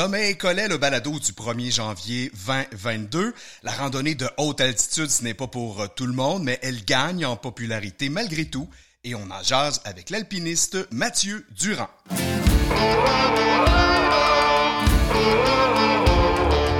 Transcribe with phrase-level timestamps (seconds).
[0.00, 3.34] Sommet Collet, le balado du 1er janvier 2022.
[3.62, 6.82] La randonnée de haute altitude, ce n'est pas pour euh, tout le monde, mais elle
[6.86, 8.66] gagne en popularité malgré tout.
[9.04, 11.90] Et on en jase avec l'alpiniste Mathieu Durand.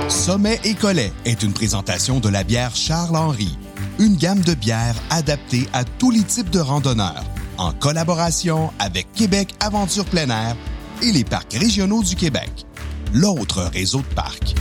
[0.09, 3.55] Sommet et Collet est une présentation de la bière Charles-Henri,
[3.99, 7.25] une gamme de bières adaptée à tous les types de randonneurs,
[7.59, 10.57] en collaboration avec Québec Aventure Plein Air
[11.03, 12.65] et les parcs régionaux du Québec
[13.13, 14.55] l'autre réseau de parcs.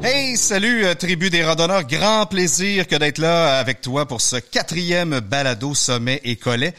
[0.00, 1.84] Hey, salut, euh, tribu des randonneurs.
[1.84, 6.72] Grand plaisir que d'être là avec toi pour ce quatrième balado sommet et collet.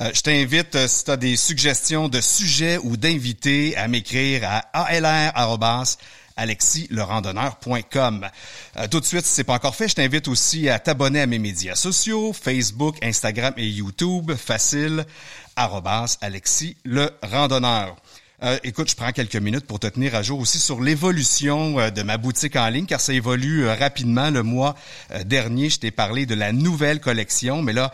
[0.00, 4.42] Euh, je t'invite, euh, si tu as des suggestions de sujets ou d'invités, à m'écrire
[4.44, 5.32] à alr
[6.36, 8.28] alexilerandonneur.com.
[8.76, 11.26] Euh, tout de suite, si c'est pas encore fait, je t'invite aussi à t'abonner à
[11.26, 15.04] mes médias sociaux, Facebook, Instagram et YouTube, facile,
[15.56, 17.96] arrobas, Alexis le randonneur.
[18.44, 21.88] Euh, écoute, je prends quelques minutes pour te tenir à jour aussi sur l'évolution euh,
[21.88, 24.28] de ma boutique en ligne, car ça évolue euh, rapidement.
[24.28, 24.74] Le mois
[25.24, 27.92] dernier, je t'ai parlé de la nouvelle collection, mais là,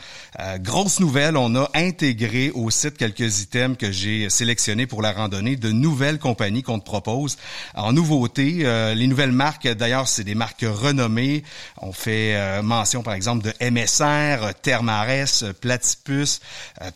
[0.58, 5.56] grosse nouvelle, on a intégré au site quelques items que j'ai sélectionnés pour la randonnée,
[5.56, 7.36] de nouvelles compagnies qu'on te propose.
[7.74, 11.42] En nouveauté, les nouvelles marques, d'ailleurs, c'est des marques renommées.
[11.78, 16.40] On fait mention, par exemple, de MSR, Thermarest, Platypus,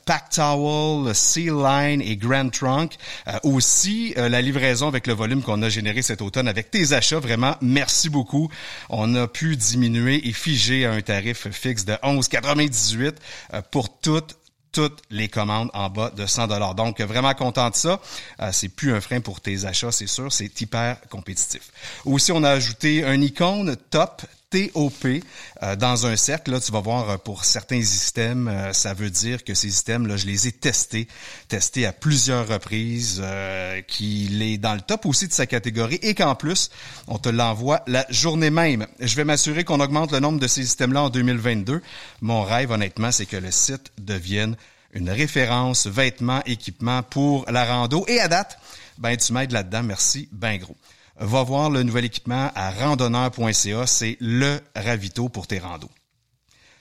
[0.06, 2.96] Pack Towel, Sea Line et Grand Trunk
[3.44, 7.20] aussi euh, la livraison avec le volume qu'on a généré cet automne avec tes achats.
[7.20, 8.50] Vraiment, merci beaucoup.
[8.88, 13.14] On a pu diminuer et figer un tarif fixe de 11,98
[13.52, 14.36] euh, pour toutes
[14.72, 16.74] toutes les commandes en bas de 100 dollars.
[16.74, 18.00] Donc vraiment content de ça.
[18.40, 21.70] Euh, c'est plus un frein pour tes achats, c'est sûr, c'est hyper compétitif.
[22.04, 24.22] Aussi on a ajouté un icône top
[24.54, 25.06] TOP
[25.62, 26.52] euh, dans un cercle.
[26.52, 30.06] Là, tu vas voir euh, pour certains systèmes, euh, ça veut dire que ces systèmes,
[30.06, 31.08] là, je les ai testés,
[31.48, 33.22] testés à plusieurs reprises,
[33.88, 36.70] qu'il est dans le top aussi de sa catégorie et qu'en plus,
[37.08, 38.86] on te l'envoie la journée même.
[39.00, 41.82] Je vais m'assurer qu'on augmente le nombre de ces systèmes-là en 2022.
[42.20, 44.56] Mon rêve, honnêtement, c'est que le site devienne
[44.92, 48.04] une référence vêtements, équipements pour la rando.
[48.06, 48.58] Et à date,
[48.98, 49.82] ben tu m'aides là-dedans.
[49.82, 50.76] Merci, ben gros
[51.18, 53.86] va voir le nouvel équipement à randonneur.ca.
[53.86, 55.90] C'est le ravito pour tes randos.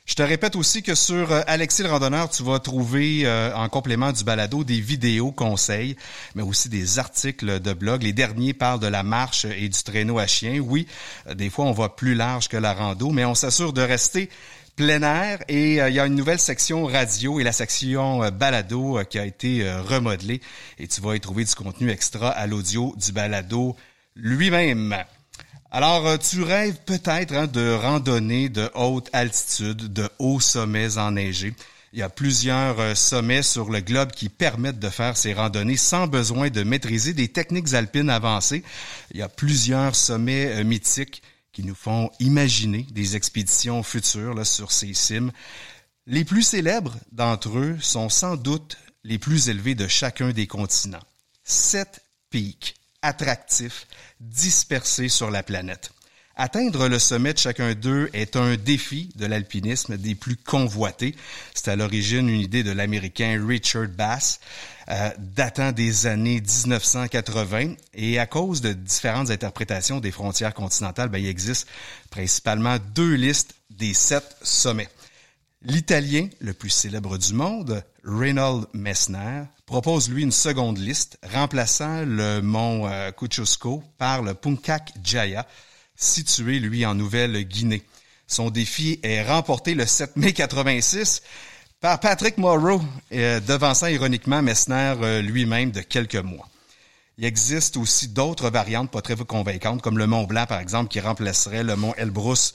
[0.05, 3.69] Je te répète aussi que sur euh, Alexis le randonneur, tu vas trouver euh, en
[3.69, 5.95] complément du balado des vidéos conseils,
[6.35, 8.03] mais aussi des articles de blog.
[8.03, 10.59] Les derniers parlent de la marche et du traîneau à chien.
[10.59, 10.87] Oui,
[11.27, 14.29] euh, des fois on va plus large que la rando, mais on s'assure de rester
[14.75, 19.19] plein air et il y a une nouvelle section radio et la section balado qui
[19.19, 20.41] a été remodelée
[20.79, 23.75] et tu vas y trouver du contenu extra à l'audio du balado
[24.15, 24.95] lui-même.
[25.71, 31.55] Alors, euh, tu rêves peut-être hein, de randonnées de haute altitude, de hauts sommets enneigés.
[31.93, 35.77] Il y a plusieurs euh, sommets sur le globe qui permettent de faire ces randonnées
[35.77, 38.63] sans besoin de maîtriser des techniques alpines avancées.
[39.11, 44.45] Il y a plusieurs sommets euh, mythiques qui nous font imaginer des expéditions futures là,
[44.45, 45.31] sur ces cimes.
[46.05, 51.03] Les plus célèbres d'entre eux sont sans doute les plus élevés de chacun des continents.
[51.43, 53.85] Sept pics attractifs,
[54.19, 55.91] dispersés sur la planète.
[56.35, 61.15] Atteindre le sommet de chacun d'eux est un défi de l'alpinisme des plus convoités.
[61.53, 64.39] C'est à l'origine une idée de l'Américain Richard Bass,
[64.89, 67.75] euh, datant des années 1980.
[67.93, 71.67] Et à cause de différentes interprétations des frontières continentales, ben, il existe
[72.09, 74.89] principalement deux listes des sept sommets.
[75.61, 82.41] L'Italien le plus célèbre du monde, Reynold Messner, propose lui une seconde liste, remplaçant le
[82.41, 85.47] mont euh, Kosciuszko par le Punkak Jaya,
[85.95, 87.83] situé lui en Nouvelle-Guinée.
[88.27, 91.21] Son défi est remporté le 7 mai 86
[91.79, 92.81] par Patrick Morrow,
[93.13, 96.47] euh, devançant ironiquement Messner euh, lui-même de quelques mois.
[97.17, 100.99] Il existe aussi d'autres variantes pas très convaincantes, comme le Mont Blanc, par exemple, qui
[100.99, 102.53] remplacerait le Mont Elbrus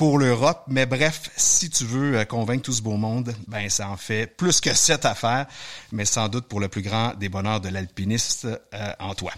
[0.00, 0.62] pour l'Europe.
[0.66, 4.26] Mais bref, si tu veux euh, convaincre tout ce beau monde, ben ça en fait
[4.26, 5.46] plus que sept affaires,
[5.92, 9.30] mais sans doute pour le plus grand des bonheurs de l'alpiniste euh, en toi.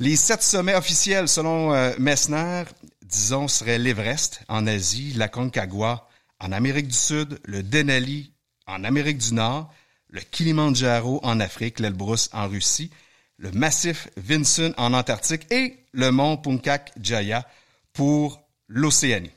[0.00, 2.64] Les sept sommets officiels, selon euh, Messner,
[3.04, 6.08] disons, seraient l'Everest en Asie, la Concagua
[6.40, 8.32] en Amérique du Sud, le Denali
[8.66, 9.72] en Amérique du Nord,
[10.08, 12.90] le Kilimandjaro en Afrique, l'Elbrus en Russie,
[13.36, 17.46] le massif Vinson en Antarctique et le mont Punkak Jaya
[17.92, 19.30] pour l'Océanie.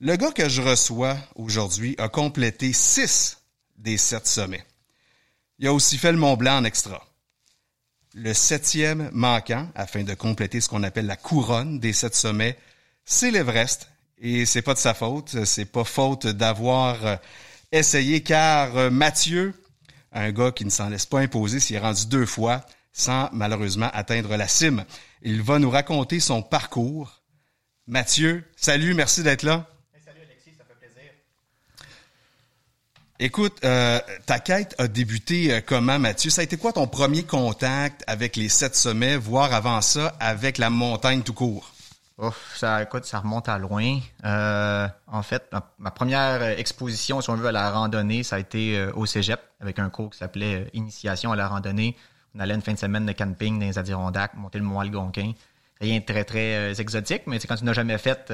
[0.00, 3.38] Le gars que je reçois aujourd'hui a complété six
[3.76, 4.64] des sept sommets.
[5.58, 7.04] Il a aussi fait le Mont Blanc en extra.
[8.14, 12.56] Le septième manquant, afin de compléter ce qu'on appelle la couronne des sept sommets,
[13.04, 13.90] c'est l'Everest.
[14.18, 17.18] Et c'est pas de sa faute, c'est pas faute d'avoir
[17.72, 19.52] essayer car Mathieu,
[20.12, 23.90] un gars qui ne s'en laisse pas imposer, s'y est rendu deux fois sans malheureusement
[23.92, 24.84] atteindre la cime.
[25.22, 27.22] Il va nous raconter son parcours.
[27.86, 29.68] Mathieu, salut, merci d'être là.
[30.04, 31.10] salut Alexis, ça fait plaisir.
[33.20, 36.30] Écoute, euh, ta quête a débuté euh, comment, Mathieu?
[36.30, 40.56] Ça a été quoi ton premier contact avec les sept sommets, voire avant ça, avec
[40.56, 41.72] la montagne tout court?
[42.18, 43.98] Ouf, ça, écoute, ça remonte à loin.
[44.24, 45.50] Euh, en fait,
[45.80, 49.80] ma, première exposition, si on veut, à la randonnée, ça a été au cégep, avec
[49.80, 51.96] un cours qui s'appelait Initiation à la randonnée.
[52.36, 55.32] On allait une fin de semaine de camping dans les Adirondacks, monter le Mont Algonquin.
[55.80, 58.32] Rien de très, très exotique, mais quand tu n'as jamais fait,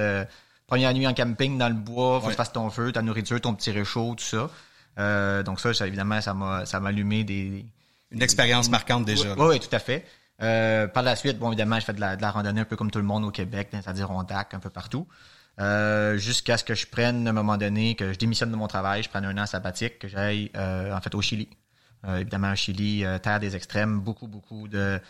[0.66, 3.40] première nuit en camping dans le bois, faut que tu fasses ton feu, ta nourriture,
[3.40, 4.50] ton petit réchaud, tout ça.
[4.98, 7.66] Euh, donc ça, évidemment, ça m'a ça m'a allumé des...
[8.10, 9.34] Une expérience marquante déjà.
[9.34, 10.06] Oui, oui, tout à fait.
[10.42, 12.76] Euh, par la suite, bon, évidemment, je fais de la, de la, randonnée un peu
[12.76, 15.08] comme tout le monde au Québec, les Adirondacks, un peu partout.
[15.60, 18.68] Euh, jusqu'à ce que je prenne, à un moment donné, que je démissionne de mon
[18.68, 21.48] travail, je prenne un an sabbatique, que j'aille, en fait, au Chili.
[22.06, 25.00] évidemment, au Chili, terre des extrêmes, beaucoup, beaucoup de...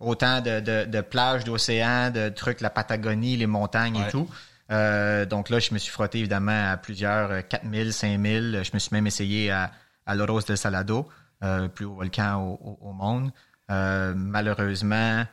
[0.00, 4.30] Autant de, de, de plages, d'océans, de trucs, la Patagonie, les montagnes et tout.
[4.70, 8.62] Euh, donc là, je me suis frotté évidemment à plusieurs 4000, 5000.
[8.62, 9.72] Je me suis même essayé à,
[10.06, 11.08] à Loros del Salado,
[11.42, 13.32] euh, plus haut volcan au, monde.
[13.70, 15.24] Euh, malheureusement,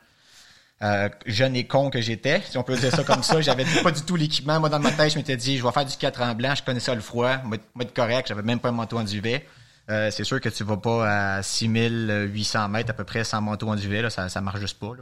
[1.26, 4.02] jeune et con que j'étais, si on peut dire ça comme ça, j'avais pas du
[4.02, 4.60] tout l'équipement.
[4.60, 6.64] Moi, dans ma tête, je m'étais dit, je vais faire du 4 en blanc, je
[6.64, 9.48] connaissais le froid, moi, être correct, j'avais même pas un manteau en duvet.
[9.88, 13.76] c'est sûr que tu vas pas à 6800 mètres à peu près sans manteau en
[13.76, 14.94] duvet, là, ça, ça marche juste pas.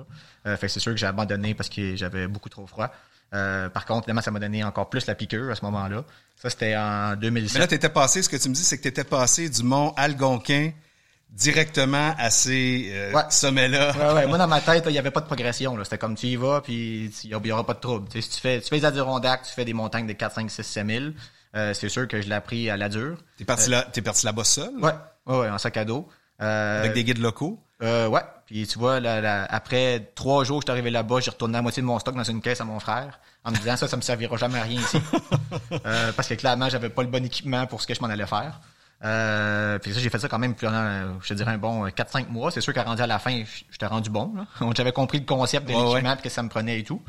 [0.60, 2.92] C'est sûr que j'ai abandonné parce que j'avais beaucoup trop froid.
[3.34, 6.04] Euh, par contre, évidemment, ça m'a donné encore plus la piqûre à ce moment-là.
[6.36, 7.54] Ça, c'était en 2007.
[7.54, 9.50] Mais là, tu étais passé, ce que tu me dis, c'est que tu étais passé
[9.50, 10.72] du mont Algonquin
[11.32, 13.94] directement à ces euh, sommets-là.
[13.94, 14.28] Ouais, ouais.
[14.28, 15.78] Moi, dans ma tête, il n'y avait pas de progression.
[15.84, 18.08] C'était comme tu y vas, puis il n'y aura pas de trouble.
[18.12, 20.64] si tu fais, tu fais des Adirondacks, tu fais des montagnes de 4, 5, 6,
[20.64, 21.06] 7 000,
[21.56, 23.18] euh, c'est sûr que je l'ai appris à la dure.
[23.38, 24.76] T'es parti, là, es parti là-bas seul?
[24.82, 24.92] Ouais,
[25.26, 26.08] ouais, ouais, en sac à dos.
[26.40, 27.60] Avec des guides locaux?
[27.82, 28.22] Euh, ouais.
[28.46, 31.88] Puis tu vois, après trois jours, je suis arrivé là-bas, j'ai retourné la moitié de
[31.88, 34.38] mon stock dans une caisse à mon frère, en me disant ça, ça me servira
[34.38, 35.02] jamais à rien ici.
[35.86, 38.28] euh, parce que clairement, j'avais pas le bon équipement pour ce que je m'en allais
[38.28, 38.62] faire.
[39.04, 42.30] Euh, puis ça, j'ai fait ça quand même pendant, je te dirais, un bon 4-5
[42.30, 42.52] mois.
[42.52, 44.34] C'est sûr qu'à rendu à la fin, j'étais rendu bon.
[44.76, 47.02] J'avais compris le concept de l'équipement, que ça me prenait et tout.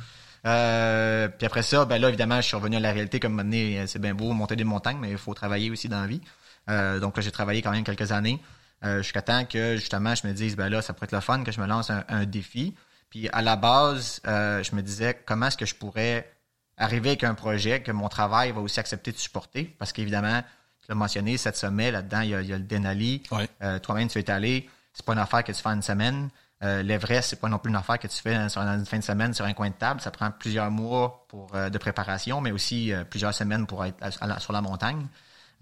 [0.47, 3.85] Euh, puis après ça, ben là, évidemment, je suis revenu à la réalité comme donné,
[3.87, 6.21] c'est bien beau monter des montagnes, mais il faut travailler aussi dans la vie.
[6.69, 8.41] Euh, donc là, j'ai travaillé quand même quelques années.
[8.85, 11.43] Euh, jusqu'à temps que justement je me dise ben là ça pourrait être le fun
[11.45, 12.75] que je me lance un, défi.
[13.09, 16.31] Puis à la base euh, je me disais comment est-ce que je pourrais
[16.77, 19.75] arriver avec un projet que mon travail va aussi accepter de supporter?
[19.79, 20.43] Parce qu'évidemment
[20.81, 23.23] tu l'as mentionné cette sommet là-dedans il y a, le Denali.
[23.63, 24.69] Euh, toi-même tu es allé.
[24.93, 26.29] C'est pas une affaire que tu fais en une semaine.
[26.63, 29.35] L'Everest, c'est pas non plus une affaire que tu fais sur une fin de semaine
[29.35, 30.01] sur un coin de table.
[30.01, 34.63] Ça prend plusieurs mois pour, de préparation, mais aussi plusieurs semaines pour être sur la
[34.63, 35.07] montagne.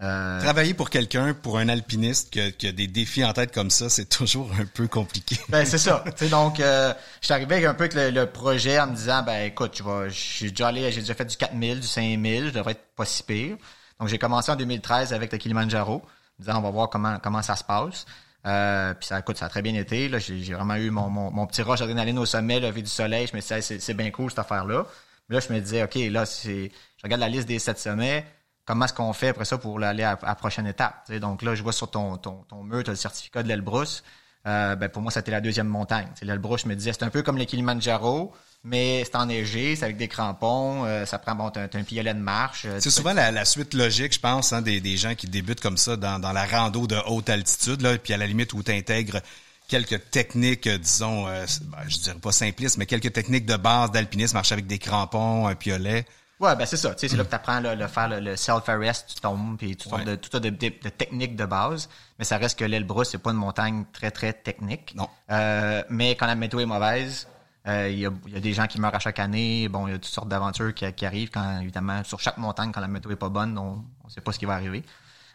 [0.01, 3.89] Euh, Travailler pour quelqu'un, pour un alpiniste qui a, des défis en tête comme ça,
[3.89, 5.37] c'est toujours un peu compliqué.
[5.47, 6.03] Ben c'est ça.
[6.29, 9.77] donc, euh, je suis arrivé un peu avec le, projet en me disant, ben écoute,
[9.77, 12.85] je vais, j'ai déjà allé, j'ai déjà fait du 4000, du 5000, je devrais être
[12.95, 13.55] pas si pire.
[13.99, 16.01] Donc j'ai commencé en 2013 avec le Kilimanjaro, en
[16.39, 18.05] disant on va voir comment comment ça se passe.
[18.45, 20.09] Euh, puis ça, écoute, ça a très bien été.
[20.09, 23.27] Là, j'ai, vraiment eu mon, mon, petit rush d'adrénaline au sommet, lever du soleil.
[23.27, 24.85] Je me disais, c'est, c'est bien cool cette affaire-là.
[25.27, 28.23] Mais là, je me disais, ok, là, c'est, je regarde la liste des sept sommets
[28.65, 31.11] comment est-ce qu'on fait après ça pour aller à, la prochaine étape.
[31.19, 34.03] Donc là, je vois sur ton, ton, ton mur, tu as le certificat de l'Elbrus.
[34.47, 36.07] Euh, ben pour moi, c'était la deuxième montagne.
[36.21, 38.31] L'Elbrus, je me disais, c'est un peu comme le Kilimanjaro,
[38.63, 42.19] mais c'est enneigé, c'est avec des crampons, euh, ça prend bon, t'as, un piolet de
[42.19, 42.65] marche.
[42.65, 45.77] Euh, c'est souvent la, suite logique, je pense, hein, des, des gens qui débutent comme
[45.77, 48.71] ça dans, dans la rando de haute altitude, là, puis à la limite où tu
[48.71, 49.21] intègres
[49.67, 54.35] quelques techniques, disons, euh, ben, je dirais pas simplistes, mais quelques techniques de base d'alpinisme,
[54.35, 56.05] marcher avec des crampons, un piolet.
[56.39, 56.93] Ouais, ben c'est ça.
[56.93, 59.87] Tu sais, c'est là que tu apprends le faire le, self-arrest, tu tombes, puis tu
[59.89, 61.89] de tout de, de, de, techniques de base.
[62.19, 64.93] Mais ça reste que l'Elbrus, c'est pas une montagne très, très technique.
[64.95, 65.09] Non.
[65.31, 67.27] Euh, mais quand la météo est mauvaise,
[67.67, 69.69] euh, il y, a, y, a, des gens qui meurent à chaque année.
[69.69, 72.71] Bon, il y a toutes sortes d'aventures qui, qui, arrivent quand, évidemment, sur chaque montagne,
[72.73, 74.83] quand la météo est pas bonne, on ne sait pas ce qui va arriver.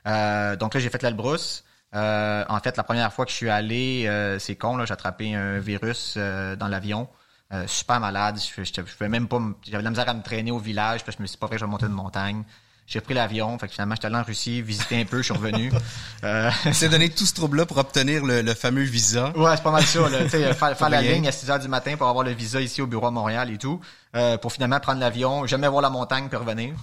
[0.06, 1.64] Euh, donc là, j'ai fait l'Elbrus.
[1.94, 4.92] Euh, en fait, la première fois que je suis allé, euh, c'est con, là, j'ai
[4.92, 7.08] attrapé un virus euh, dans l'avion.
[7.52, 8.38] Euh, super malade.
[8.38, 11.16] Je, je, je, même pas, j'avais de la misère à me traîner au village, parce
[11.16, 12.44] que je me suis pas vrai que je vais monter une montagne.
[12.86, 15.34] J'ai pris l'avion, fait que finalement j'étais allé en Russie, visiter un peu, je suis
[15.34, 15.72] revenu.
[16.22, 16.50] Euh...
[16.72, 19.32] C'est donné tout ce trouble-là pour obtenir le, le, fameux visa.
[19.34, 20.06] Ouais, c'est pas mal ça.
[20.06, 22.82] Là, faire, faire la ligne à 6 heures du matin pour avoir le visa ici
[22.82, 23.80] au bureau à Montréal et tout,
[24.14, 26.74] euh, pour finalement prendre l'avion, jamais voir la montagne puis revenir.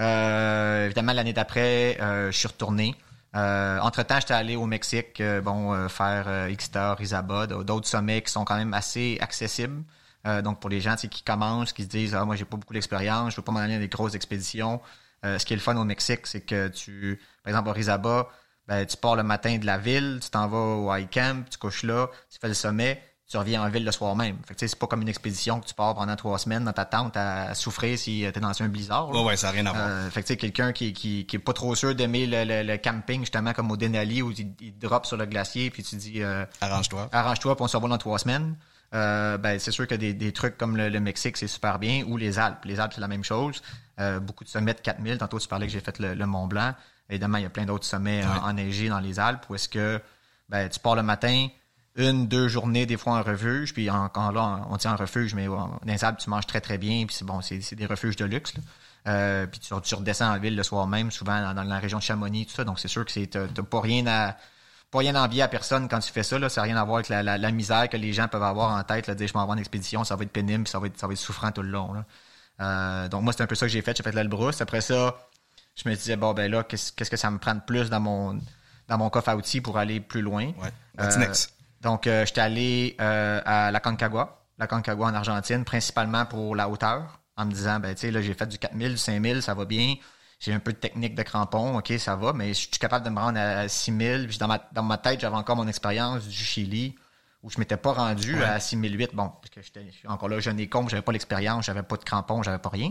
[0.00, 2.94] Euh, évidemment l'année d'après, euh, je suis retourné.
[3.34, 8.44] Euh, entre-temps, j'étais allé au Mexique, bon, faire euh, Ixtar, Isabod, d'autres sommets qui sont
[8.44, 9.82] quand même assez accessibles.
[10.26, 12.72] Euh, donc pour les gens qui commencent, qui se disent ah moi j'ai pas beaucoup
[12.72, 14.80] d'expérience, je veux pas m'en aller dans des grosses expéditions.
[15.24, 18.28] Euh, ce qui est le fun au Mexique, c'est que tu, par exemple, à Rizaba,
[18.66, 21.58] ben, tu pars le matin de la ville, tu t'en vas au high camp, tu
[21.58, 24.36] couches là, tu fais le sommet, tu reviens en ville le soir même.
[24.46, 26.84] Fait que c'est pas comme une expédition que tu pars pendant trois semaines dans ta
[26.84, 29.10] tente à, souffrir si t'es dans un blizzard.
[29.10, 29.86] Ouais, ouais, ça n'a rien à voir.
[29.88, 33.20] Euh, fait que quelqu'un qui, qui, qui est pas trop sûr d'aimer le, le, camping,
[33.20, 36.22] justement, comme au Denali, où il, il drop sur le glacier, puis tu dis...
[36.22, 37.08] Euh, arrange-toi.
[37.12, 38.56] Arrange-toi, puis on se revoit dans trois semaines.
[38.94, 42.16] Euh, ben, c'est sûr que des, des trucs comme le, Mexique, c'est super bien, ou
[42.16, 42.64] les Alpes.
[42.64, 43.62] Les Alpes, c'est la même chose.
[44.00, 45.18] Euh, beaucoup de sommets de 4000.
[45.18, 46.74] Tantôt, tu parlais que j'ai fait le, Mont Blanc.
[47.10, 50.00] Évidemment, il y a plein d'autres sommets enneigés dans les Alpes où est-ce que
[50.48, 51.48] ben, tu pars le matin,
[51.96, 55.46] une, deux journées, des fois en refuge, puis encore là, on tient en refuge, mais
[55.46, 58.24] dans les Alpes, tu manges très, très bien, puis c'est bon, c'est des refuges de
[58.24, 58.54] luxe.
[59.06, 62.02] Euh, puis tu, tu, redescends en ville le soir même, souvent dans, la région de
[62.02, 62.64] Chamonix, tout ça.
[62.64, 64.36] Donc, c'est sûr que c'est t'as pas rien à
[64.94, 66.38] pas rien envier à personne quand tu fais ça.
[66.38, 66.48] Là.
[66.48, 69.08] Ça n'a rien à voir avec la, misère que les gens peuvent avoir en tête.
[69.08, 71.08] Là, dire je m'en vais en expédition, ça va être pénible, ça va être, ça
[71.08, 72.04] va être souffrant tout le long.
[72.60, 73.96] Euh, donc moi, c'est un peu ça que j'ai fait.
[73.96, 74.60] J'ai fait l'Elbrus.
[74.60, 75.16] Après ça,
[75.74, 78.38] je me disais, bon, ben là, qu'est-ce, que ça me prend de plus dans mon,
[78.86, 80.46] dans mon coffre à outils pour aller plus loin?
[80.46, 80.72] Ouais.
[81.00, 81.34] Euh,
[81.80, 87.18] donc, euh, j'étais allé à la Concagua, la Concagua en Argentine, principalement pour la hauteur,
[87.36, 89.64] en me disant, ben, tu sais, là, j'ai fait du 4000, du 5000, ça va
[89.64, 89.96] bien
[90.44, 93.10] j'ai un peu de technique de crampon, ok, ça va, mais je suis capable de
[93.10, 94.26] me rendre à 6000.
[94.28, 96.94] Puis dans ma, dans ma tête, j'avais encore mon expérience du Chili
[97.42, 99.14] où je m'étais pas rendu à 6008.
[99.14, 102.04] Bon, parce que j'étais encore là, jeune et con, j'avais pas l'expérience, j'avais pas de
[102.04, 102.90] crampon, j'avais pas rien.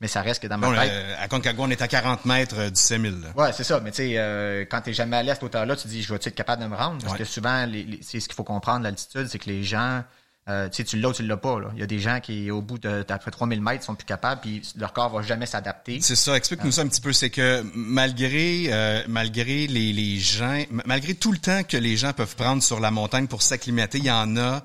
[0.00, 0.92] Mais ça reste que dans ma tête.
[1.18, 3.32] à Concagua, on est à 40 mètres euh, du 6000.
[3.36, 3.78] Ouais, c'est ça.
[3.80, 6.08] Mais tu sais, euh, quand t'es jamais allé à cette hauteur-là, tu te dis, je
[6.12, 7.02] vais être capable de me rendre?
[7.04, 7.66] Parce que souvent,
[8.00, 10.02] c'est ce qu'il faut comprendre, l'altitude, c'est que les gens
[10.48, 11.60] euh, tu sais, tu l'as ou tu l'as pas.
[11.60, 11.68] Là.
[11.74, 14.40] Il y a des gens qui, au bout de d'après 3000 mètres, sont plus capables,
[14.40, 16.00] puis leur corps va jamais s'adapter.
[16.00, 16.36] C'est ça.
[16.36, 16.72] Explique-nous euh.
[16.72, 17.12] ça un petit peu.
[17.12, 22.12] C'est que malgré euh, malgré les, les gens, malgré tout le temps que les gens
[22.12, 24.64] peuvent prendre sur la montagne pour s'acclimater, il y en a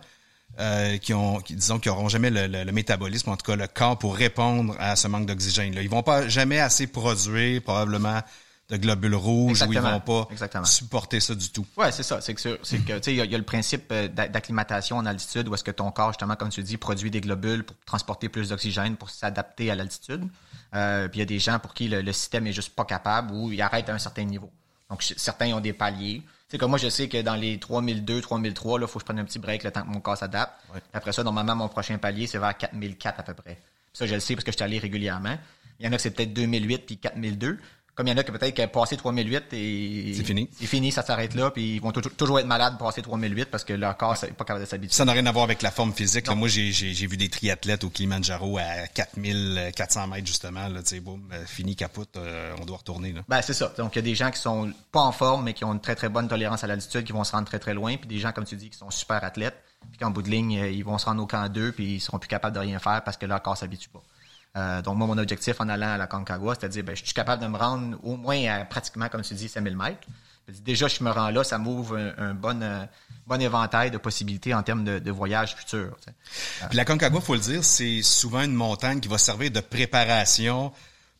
[1.01, 3.99] qui ont, qui, disons, qui auront jamais le, le, métabolisme, en tout cas le corps
[3.99, 5.75] pour répondre à ce manque d'oxygène.
[5.75, 8.23] Là, ils vont pas jamais assez produire probablement
[8.69, 10.27] de globules rouges où ils vont pas
[10.65, 11.65] supporter ça du tout.
[11.77, 12.19] Ouais, c'est ça.
[12.19, 15.47] C'est que, c'est que, tu sais, il y, a le principe euh, d'acclimatation en altitude
[15.47, 18.49] où est-ce que ton corps, justement, comme tu dis, produit des globules pour transporter plus
[18.49, 20.27] d'oxygène pour s'adapter à l'altitude.
[20.75, 23.33] Euh, puis il y a des gens pour qui le, système est juste pas capable
[23.33, 24.51] ou il arrête à un certain niveau.
[24.89, 26.21] Donc certains ont des paliers.
[26.49, 29.19] C'est comme moi, je sais que dans les 3002, 3003, là, faut que je prenne
[29.19, 30.53] un petit break le temps que mon corps s'adapte.
[30.93, 33.57] Après ça, normalement, mon prochain palier, c'est vers 4004 à peu près.
[33.93, 35.37] ça, je le sais parce que je suis allé régulièrement.
[35.79, 37.59] Il y en a que c'est peut-être 2008 puis 4002.
[37.97, 40.47] Comme il y en a qui peut-être qui passé 3008 et c'est fini.
[40.55, 43.73] C'est fini, ça s'arrête là, puis ils vont toujours être malades passer 3008 parce que
[43.73, 44.95] leur corps n'est pas capable de s'habituer.
[44.95, 46.29] Ça n'a rien à voir avec la forme physique.
[46.29, 50.67] moi, j'ai, vu des triathlètes au Kilimanjaro à 4400 mètres justement.
[50.67, 53.13] Là, boum, euh, fini, capote, euh, on doit retourner.
[53.13, 53.21] Là.
[53.27, 53.73] Ben c'est ça.
[53.79, 55.81] Donc il y a des gens qui sont pas en forme mais qui ont une
[55.81, 58.19] très très bonne tolérance à l'altitude, qui vont se rendre très très loin, puis des
[58.19, 59.57] gens comme tu dis qui sont super athlètes,
[59.89, 62.19] puis qu'en bout de ligne ils vont se rendre au camp 2 puis ils seront
[62.19, 64.03] plus capables de rien faire parce que leur corps s'habitue pas.
[64.57, 67.03] Euh, donc, moi, mon objectif en allant à la Concagua, c'était de dire, ben, je
[67.03, 69.99] suis capable de me rendre au moins à pratiquement, comme tu dis, 5000 mètres.
[70.63, 72.85] Déjà, je me rends là, ça m'ouvre un, bon, euh,
[73.27, 75.97] bon éventail de possibilités en termes de, de voyage futur.
[76.69, 80.71] Puis la Concagua, faut le dire, c'est souvent une montagne qui va servir de préparation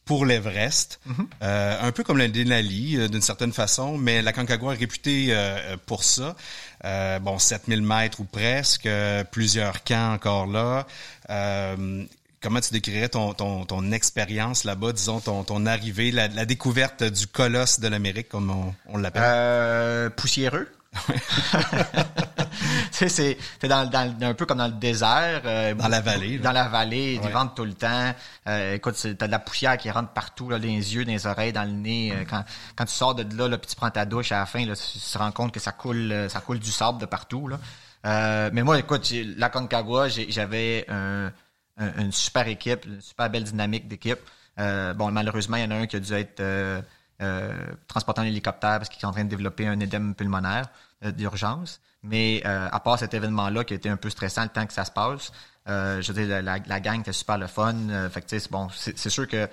[0.06, 1.26] pour l'Everest, mm-hmm.
[1.44, 5.36] euh, un peu comme le Denali d'une certaine façon, mais la Concagua est réputée
[5.86, 6.38] pour ça.
[7.20, 8.88] bon, 7000 mètres ou presque,
[9.32, 10.88] plusieurs camps encore là
[12.42, 17.04] comment tu décrirais ton, ton, ton expérience là-bas, disons, ton, ton arrivée, la, la découverte
[17.04, 19.24] du colosse de l'Amérique, comme on, on l'appelle?
[19.26, 20.68] Euh, poussiéreux.
[22.92, 25.42] tu sais, c'est dans, dans, un peu comme dans le désert.
[25.46, 26.40] Euh, dans la vallée.
[26.40, 27.30] Dans la vallée, ouais.
[27.30, 28.14] ventes tout le temps.
[28.48, 31.28] Euh, écoute, t'as de la poussière qui rentre partout, là, dans les yeux, dans les
[31.28, 32.12] oreilles, dans le nez.
[32.14, 32.44] Euh, quand,
[32.76, 34.76] quand tu sors de là, là puis tu prends ta douche à la fin, là,
[34.76, 37.48] tu, te rends compte que ça coule, euh, ça coule du sable de partout.
[37.48, 37.60] Là.
[38.06, 41.32] Euh, mais moi, écoute, la Concagua, j'avais un
[41.78, 44.20] une super équipe, une super belle dynamique d'équipe.
[44.60, 46.82] Euh, bon, malheureusement, il y en a un qui a dû être euh,
[47.22, 47.54] euh,
[47.88, 50.70] transporté en hélicoptère parce qu'il est en train de développer un édème pulmonaire
[51.04, 51.80] d'urgence.
[52.02, 54.86] Mais à part cet événement-là qui a été un peu stressant le temps que ça
[54.86, 55.32] se passe,
[55.68, 58.10] je veux dire, la, gang était super le fun.
[58.10, 59.48] fait que, bon, c'est sûr que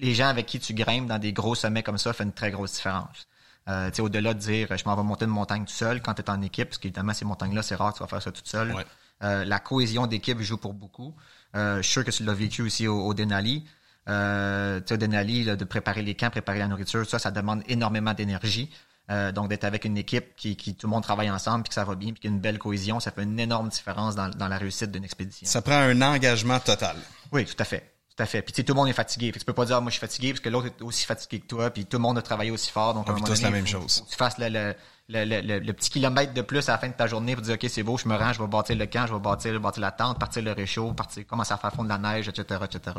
[0.00, 2.50] les gens avec qui tu grimpes dans des gros sommets comme ça fait une très
[2.50, 3.26] grosse différence.
[3.68, 6.30] Euh, au-delà de dire je m'en vais monter une montagne tout seul quand tu es
[6.30, 8.74] en équipe, parce qu'évidemment, ces montagnes-là, c'est rare que tu vas faire ça tout seul.
[9.22, 11.14] Euh, la cohésion d'équipe joue pour beaucoup.
[11.56, 13.64] Euh, je suis sûr que tu l'as vécu aussi au, Denali.
[14.08, 18.70] Euh, au Denali, de préparer les camps, préparer la nourriture, ça, ça demande énormément d'énergie.
[19.10, 21.74] Euh, donc d'être avec une équipe qui, qui, tout le monde travaille ensemble, puis que
[21.74, 24.14] ça va bien, puis qu'il y a une belle cohésion, ça fait une énorme différence
[24.14, 25.46] dans, dans la réussite d'une expédition.
[25.46, 26.96] Ça prend un engagement total.
[27.32, 27.94] Oui, tout à fait.
[28.14, 28.42] Tout à fait.
[28.42, 29.32] Puis tu sais, tout le monde est fatigué.
[29.32, 31.40] Que tu peux pas dire moi je suis fatigué parce que l'autre est aussi fatigué
[31.40, 32.92] que toi, puis tout le monde a travaillé aussi fort.
[32.92, 34.04] Donc on ah, la même chose.
[34.10, 34.74] tu fasses le, le,
[35.12, 37.96] petit kilomètre de plus à la fin de ta journée pour dire OK, c'est beau,
[37.96, 40.42] je me rends, je vais bâtir le camp, je vais bâtir, bâtir la tente, partir
[40.42, 42.96] le réchaud, partir, commencer à faire fondre la neige, etc., etc.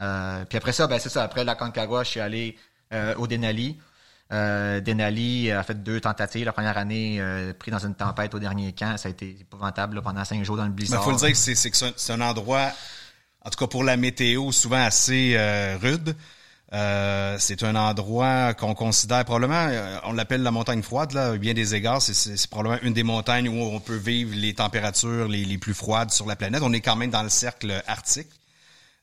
[0.00, 1.22] Euh, puis après ça, ben c'est ça.
[1.24, 2.56] Après la Concagua, je suis allé
[2.92, 3.76] euh, au Denali.
[4.32, 6.44] Euh, Denali a fait deux tentatives.
[6.44, 9.96] La première année, euh, pris dans une tempête au dernier camp, ça a été épouvantable
[9.96, 11.00] là, pendant cinq jours dans le blizzard.
[11.00, 12.70] il faut le dire que c'est c'est que c'est un- c'est un endroit,
[13.44, 16.14] en tout cas pour la météo, souvent assez euh, rude.
[16.72, 21.54] Euh, c'est un endroit qu'on considère probablement, euh, on l'appelle la montagne froide, là, bien
[21.54, 22.02] des égards.
[22.02, 26.26] C'est- probablement une des montagnes où on peut vivre les températures les, plus froides sur
[26.26, 26.62] la planète.
[26.64, 28.28] On est quand même dans le cercle arctique.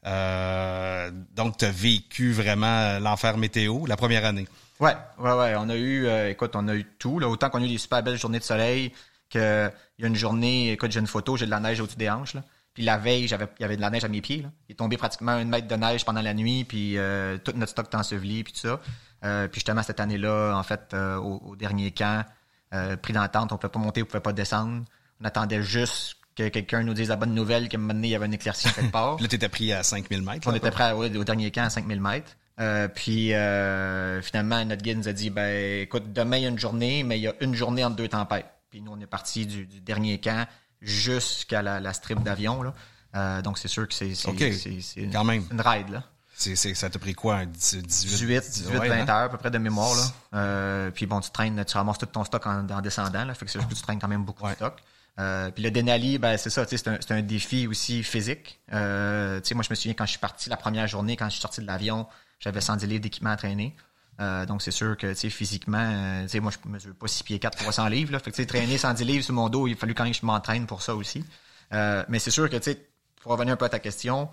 [0.05, 4.47] Euh, donc, tu as vécu vraiment l'enfer météo la première année.
[4.81, 5.55] Ouais, ouais, ouais.
[5.57, 7.19] On a eu, euh, écoute, on a eu tout.
[7.19, 8.91] Là, autant qu'on a eu des super belles journées de soleil,
[9.29, 11.95] que il y a une journée, écoute, j'ai une photo, j'ai de la neige au-dessus
[11.95, 12.33] des hanches.
[12.33, 12.43] Là.
[12.73, 14.41] Puis la veille, j'avais, il y avait de la neige à mes pieds.
[14.41, 14.49] Là.
[14.67, 17.71] Il est tombé pratiquement un mètre de neige pendant la nuit, puis euh, tout notre
[17.71, 18.79] stock est enseveli, puis tout ça.
[19.23, 22.25] Euh, puis justement, cette année-là, en fait, euh, au, au dernier camp,
[22.73, 24.83] euh, pris dans la tente, on ne pouvait pas monter, on ne pouvait pas descendre.
[25.21, 28.11] On attendait juste que quelqu'un nous dise la bonne nouvelle qu'à un moment donné, il
[28.11, 29.21] y avait une éclaircie quelque part.
[29.21, 30.47] Là, tu étais pris à 5000 mètres.
[30.47, 32.35] On était prêt ouais, au dernier camp à 5000 mètres.
[32.59, 36.49] Euh, puis euh, finalement, notre guide nous a dit ben écoute, demain il y a
[36.49, 38.45] une journée, mais il y a une journée entre deux tempêtes.
[38.69, 40.47] Puis nous, on est parti du, du dernier camp
[40.83, 42.61] jusqu'à la, la strip d'avion.
[42.63, 42.73] là.
[43.15, 44.37] Euh, donc c'est sûr que c'est c'est- OK.
[44.39, 45.43] c'est- c'est Quand même.
[45.51, 45.89] une ride.
[45.89, 46.03] Là.
[46.35, 49.07] C'est, c'est- ça t'a pris quoi, un 18, 18, 18 ouais, 20 hein?
[49.09, 49.93] heures à peu près de mémoire.
[49.95, 50.03] Là.
[50.39, 53.23] Euh, puis bon, tu traînes, tu ramasses tout ton stock en, en descendant.
[53.25, 54.51] Là, fait que c'est que tu traînes quand même beaucoup Ouais.
[54.51, 54.79] de stock.
[55.19, 58.01] Euh, puis le Denali, ben, c'est ça, tu sais, c'est un, c'est un défi aussi
[58.01, 58.59] physique.
[58.73, 61.25] Euh, tu sais, moi, je me souviens quand je suis parti la première journée, quand
[61.25, 62.07] je suis sorti de l'avion,
[62.39, 63.75] j'avais 110 livres d'équipement à traîner.
[64.19, 67.07] Euh, donc, c'est sûr que, tu sais, physiquement, euh, tu sais, moi, je mesure pas
[67.07, 68.11] 6 pieds 4, 300 livres.
[68.11, 68.19] Là.
[68.19, 70.13] Fait que, tu sais, traîner 110 livres sur mon dos, il a fallu quand même
[70.13, 71.25] que je m'entraîne pour ça aussi.
[71.73, 72.87] Euh, mais c'est sûr que, tu sais,
[73.21, 74.29] pour revenir un peu à ta question,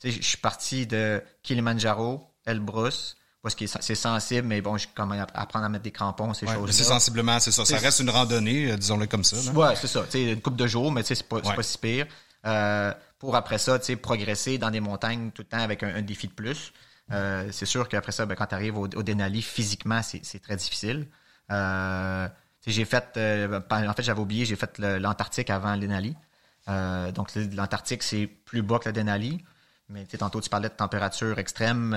[0.00, 4.86] tu sais, je suis parti de Kilimanjaro, Elbrus, parce que c'est sensible, mais bon, je
[4.94, 6.72] quand même apprendre à mettre des crampons, ces Ouais, choses-là.
[6.72, 7.64] c'est sensiblement, c'est ça.
[7.64, 9.36] Ça reste une randonnée, disons-le comme ça.
[9.36, 9.52] là.
[9.52, 10.02] Ouais, c'est ça.
[10.04, 11.54] Tu sais, une coupe de jours, mais c'est pas, Ouais.
[11.54, 12.06] pas si pire.
[12.46, 15.94] Euh, pour après ça, tu sais, progresser dans des montagnes tout le temps avec un,
[15.96, 16.72] un défi de plus.
[17.12, 20.56] Euh, c'est sûr qu'après ça, ben, quand tu arrives au, au Denali, physiquement, c'est très
[20.56, 21.08] difficile.
[21.50, 22.28] Euh,
[22.66, 26.16] j'ai fait, euh, ben, en fait, j'avais oublié, j'ai fait l'Antarctique avant le Denali.
[26.66, 29.44] Donc, l'Antarctique, c'est plus bas que le Denali.
[29.90, 31.90] Mais tantôt, tu parlais de température extrême.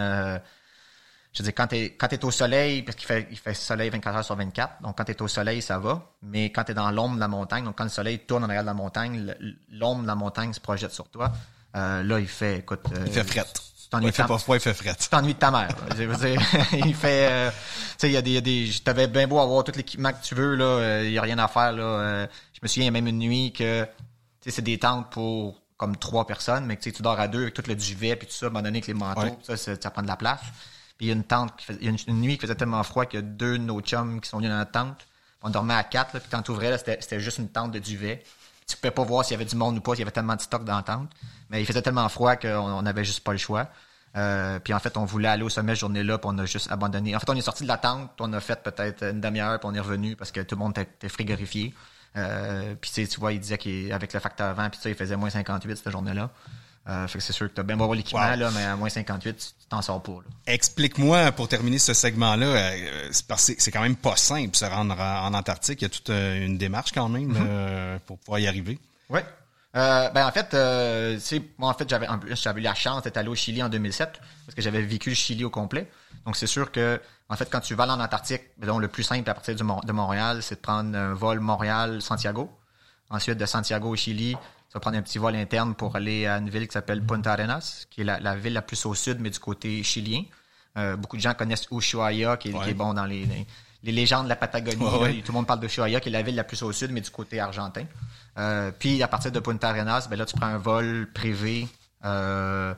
[1.32, 4.17] je veux dire, quand tu es, au soleil, parce qu'il fait, il fait soleil 24
[4.17, 6.12] heures sur 24, donc quand tu es au soleil, ça va.
[6.22, 8.48] Mais quand tu es dans l'ombre de la montagne, donc quand le soleil tourne en
[8.48, 9.34] arrière de la montagne,
[9.72, 11.32] l'ombre de la montagne se projette sur toi.
[11.74, 12.82] Là, il fait, écoute...
[13.06, 13.46] Il fait fret.
[13.88, 14.95] Tu t'ennuies Ouais, il fait pas froid, il fait fret.
[15.00, 15.69] tu t'ennuies de ta mère.
[15.97, 16.41] Je veux dire,
[16.86, 17.28] il fait...
[17.32, 17.56] euh, tu
[18.00, 18.32] sais, il y a des...
[18.32, 21.04] il y a des T'avais bien beau avoir tout l'équipement que tu veux, là, euh,
[21.06, 21.84] il y a rien à faire, là.
[21.84, 23.84] euh, je me souviens, il y a même une nuit que...
[23.86, 23.89] Tu
[24.50, 27.28] sais, c'est des tentes pour comme trois personnes, mais que tu sais, tu dors à
[27.28, 29.21] deux avec tout le duvet puis tout ça, à un moment donné avec les manteaux,
[29.21, 29.38] Ouais.
[29.43, 30.41] ça, ça prend de la place.
[30.97, 32.56] Puis il y a une tente, qui il y a une, une nuit qui faisait
[32.56, 35.06] tellement froid qu'il y a deux de nos chums qui sont venus dans la tente.
[35.43, 38.23] On dormait à quatre, là, puis quand tu ouvrais, c'était juste une tente de duvet.
[38.67, 40.36] Tu pouvais pas voir s'il y avait du monde ou pas, s'il y avait tellement
[40.36, 41.10] de stock dans la tente.
[41.49, 43.69] Mais il faisait tellement froid qu'on on avait juste pas le choix.
[44.15, 46.71] Euh, puis en fait, on voulait aller au sommet cette journée-là, puis on a juste
[46.71, 47.15] abandonné.
[47.15, 49.69] En fait, on est sorti de la tente, on a fait peut-être une demi-heure, puis
[49.71, 51.73] on est revenu parce que tout le monde était, frigorifié.
[52.15, 55.30] Euh, puis tu vois, il disait qu'avec le facteur vent, puis ça, il faisait moins
[55.30, 56.32] 58 cette journée-là.
[56.89, 58.36] Euh, fait que c'est sûr que t'as bien beau avoir l'équipement, Wow.
[58.38, 60.19] là, mais à moins 58, tu tu t'en sors pas.
[60.45, 64.56] Explique-moi, pour terminer ce segment-là, euh, c'est parce que c'est- c'est quand même pas simple
[64.56, 65.82] se rendre en Antarctique.
[65.82, 67.45] Il y a toute euh, une démarche quand même Mm-hmm.
[67.47, 68.80] euh, pour pouvoir y arriver.
[69.76, 72.73] Euh, ben en fait, euh, tu moi en fait j'avais en plus, j'avais eu la
[72.73, 74.13] chance d'être allé au Chili en 2007
[74.45, 75.88] parce que j'avais vécu le Chili au complet.
[76.26, 79.30] Donc c'est sûr que en fait quand tu vas en Antarctique, donc, le plus simple
[79.30, 82.50] à partir du de Montréal, c'est de prendre un vol Montréal-Santiago.
[83.10, 84.38] Ensuite de Santiago au Chili, tu
[84.78, 87.86] vas prendre un petit vol interne pour aller à une ville qui s'appelle Punta Arenas,
[87.90, 90.24] qui est la, la ville la plus au sud mais du côté chilien.
[90.78, 92.63] Euh, beaucoup de gens connaissent Ushuaia, qui est, Ouais.
[92.63, 93.48] qui est bon dans les, les,
[93.84, 94.84] les légendes de la Patagonie.
[94.84, 94.98] Ouais, là.
[95.00, 95.13] ouais.
[95.22, 97.10] Tout le monde parle d'Ushuaia, qui est la ville la plus au sud, mais du
[97.10, 97.84] côté argentin.
[98.38, 101.68] Euh, puis à partir de Punta Arenas, ben là, tu prends un vol privé
[102.06, 102.74] euh,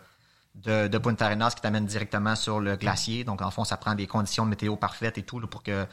[0.55, 3.23] de, de Punta Arenas qui t'amène directement sur le glacier.
[3.25, 5.85] Donc, en fond, ça prend des conditions de météo parfaites et tout là, pour que.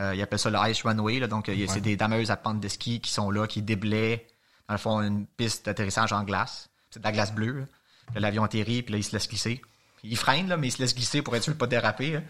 [0.00, 1.18] Euh, ils appellent ça le Ice Runway.
[1.20, 4.26] Là, donc, c'est des dameuses à pente de ski qui sont là, qui déblaient,
[4.68, 6.68] dans le fond, une piste d'atterrissage en glace.
[6.90, 7.66] C'est de la glace bleue.
[8.14, 9.62] l'avion atterrit, puis là, il se laisse glisser.
[10.04, 12.10] Il freine, là, mais il se laisse glisser pour être sûr de pas déraper.
[12.18, 12.20] Puis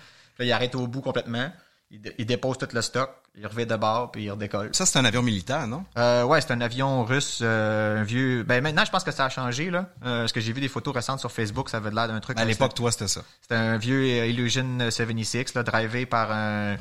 [0.40, 1.51] là, il arrête au bout complètement.
[1.90, 3.11] Il, dé- il dépose tout le stock.
[3.35, 4.71] Il revient de bord, puis il redécolle.
[4.75, 5.85] Ça, c'est un avion militaire, non?
[5.97, 8.42] Euh, ouais, c'est un avion russe, euh, un vieux.
[8.45, 9.88] Ben maintenant, je pense que ça a changé là.
[10.05, 12.38] Euh, parce que j'ai vu des photos récentes sur Facebook, ça avait l'air d'un truc.
[12.38, 13.23] À l'époque, toi, c'était ça.
[13.40, 16.75] c'était un vieux Illusion 76, là, drivé par un,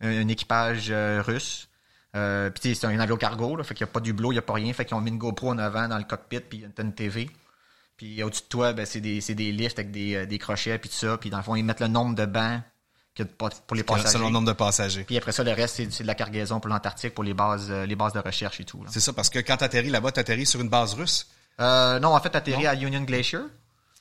[0.00, 1.68] un, un équipage euh, russe.
[2.16, 4.38] Euh, puis c'est un avion cargo, là, fait qu'il n'y a pas d'hublot, il n'y
[4.38, 6.64] a pas rien, fait qu'ils ont mis une GoPro en avant dans le cockpit, puis
[6.78, 7.30] une TV.
[7.96, 9.20] Puis au-dessus de toi, ben, c'est des,
[9.52, 11.16] lifts avec des, euh, des crochets, puis tout ça.
[11.18, 12.62] Puis dans le fond, ils mettent le nombre de bancs
[13.16, 14.08] de pas- pour les passagers.
[14.10, 15.04] Selon le nombre de passagers.
[15.04, 17.86] Puis après ça, le reste, c'est de la cargaison pour l'Antarctique, pour les bases, euh,
[17.86, 18.84] les bases de recherche et tout.
[18.88, 21.26] C'est ça, parce que quand t'atterris là-bas, t'atterris sur une base russe?
[21.60, 23.40] Euh, non, en fait, atterri à Union Glacier.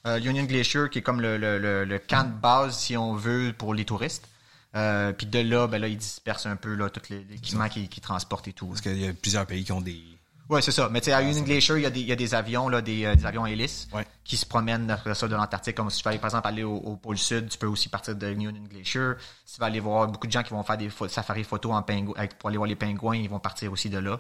[0.06, 3.56] Union Glacier, qui est comme le, le, le, le camp de base, si on veut,
[3.58, 4.28] pour les touristes.
[4.76, 7.88] Euh, puis de là, ben là, ils dispersent un peu là, tous les équipements qu'ils
[7.88, 8.68] qui transportent et tout.
[8.68, 10.02] Parce qu'il y a plusieurs pays qui ont des...
[10.50, 10.90] Ouais, c'est ça.
[10.90, 12.70] Mais tu sais, à Union Glacier, il y, a des, il y a des avions,
[12.70, 14.06] là, des, euh, des avions hélices Ouais.
[14.24, 15.76] qui se promènent ça de l'Antarctique.
[15.76, 17.90] Comme si tu veux aller, par exemple, aller au, au pôle sud, tu peux aussi
[17.90, 19.14] partir de Union Glacier.
[19.46, 21.82] Si tu vas aller voir beaucoup de gens qui vont faire des safaris photos en
[21.82, 24.20] pour aller voir les pingouins, ils vont partir aussi de là.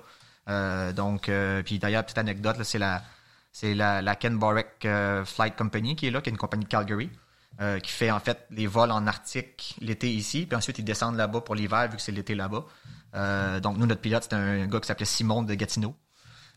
[0.49, 3.03] Euh, donc, euh, puis d'ailleurs, petite anecdote, c'est la,
[3.51, 4.87] c'est la, la Ken Borek
[5.25, 7.09] Flight Company qui est là, qui est une compagnie de Calgary,
[7.61, 11.15] euh, qui fait en fait les vols en Arctique l'été ici, puis ensuite ils descendent
[11.17, 12.65] là-bas pour l'hiver vu que c'est l'été là-bas.
[13.15, 15.95] Euh, donc nous, notre pilote, c'était un gars qui s'appelait Simon de Gatineau.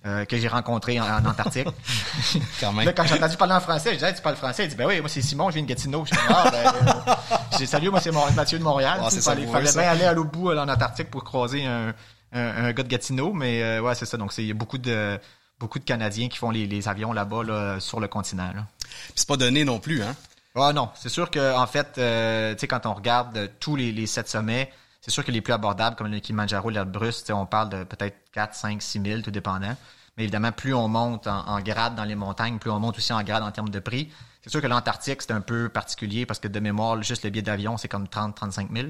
[0.07, 1.67] euh, que j'ai rencontré en, en Antarctique.
[2.61, 2.87] Quand même.
[2.87, 4.65] Là, quand j'ai entendu parler en français, je disais, Hey, tu parles français?
[4.65, 6.05] Il dit, ben oui, moi c'est Simon, je viens de Gatineau.
[6.05, 7.15] Je dis, ah, ben, euh,
[7.59, 9.01] j'ai salut, moi c'est Mathieu de Montréal.
[9.03, 9.81] Il fallait, savoureux, fallait ça.
[9.81, 11.95] bien aller à l'autre bout, là, en Antarctique pour croiser un,
[12.33, 14.17] un, un gars de Gatineau, mais euh, ouais, c'est ça.
[14.17, 15.19] Donc, il y a beaucoup de,
[15.59, 18.67] beaucoup de Canadiens qui font les, les avions là-bas, là, sur le continent, là.
[18.79, 20.15] Puis c'est pas donné non plus, hein?
[20.61, 23.77] Ah non, c'est sûr que en fait, euh, tu sais, quand on regarde euh, tous
[23.77, 27.69] les, sept sommets, c'est sûr que les plus abordables, comme le Kilimanjaro, l'Elbrus, on parle
[27.69, 29.77] de peut-être 4, 5, 6 000, tout dépendant.
[30.17, 33.23] Mais évidemment, plus on monte en, grade dans les montagnes, plus on monte aussi en
[33.23, 34.11] grade en termes de prix.
[34.43, 37.43] C'est sûr que l'Antarctique, c'est un peu particulier parce que de mémoire, juste le billet
[37.43, 38.89] d'avion, c'est comme 30, 35 000.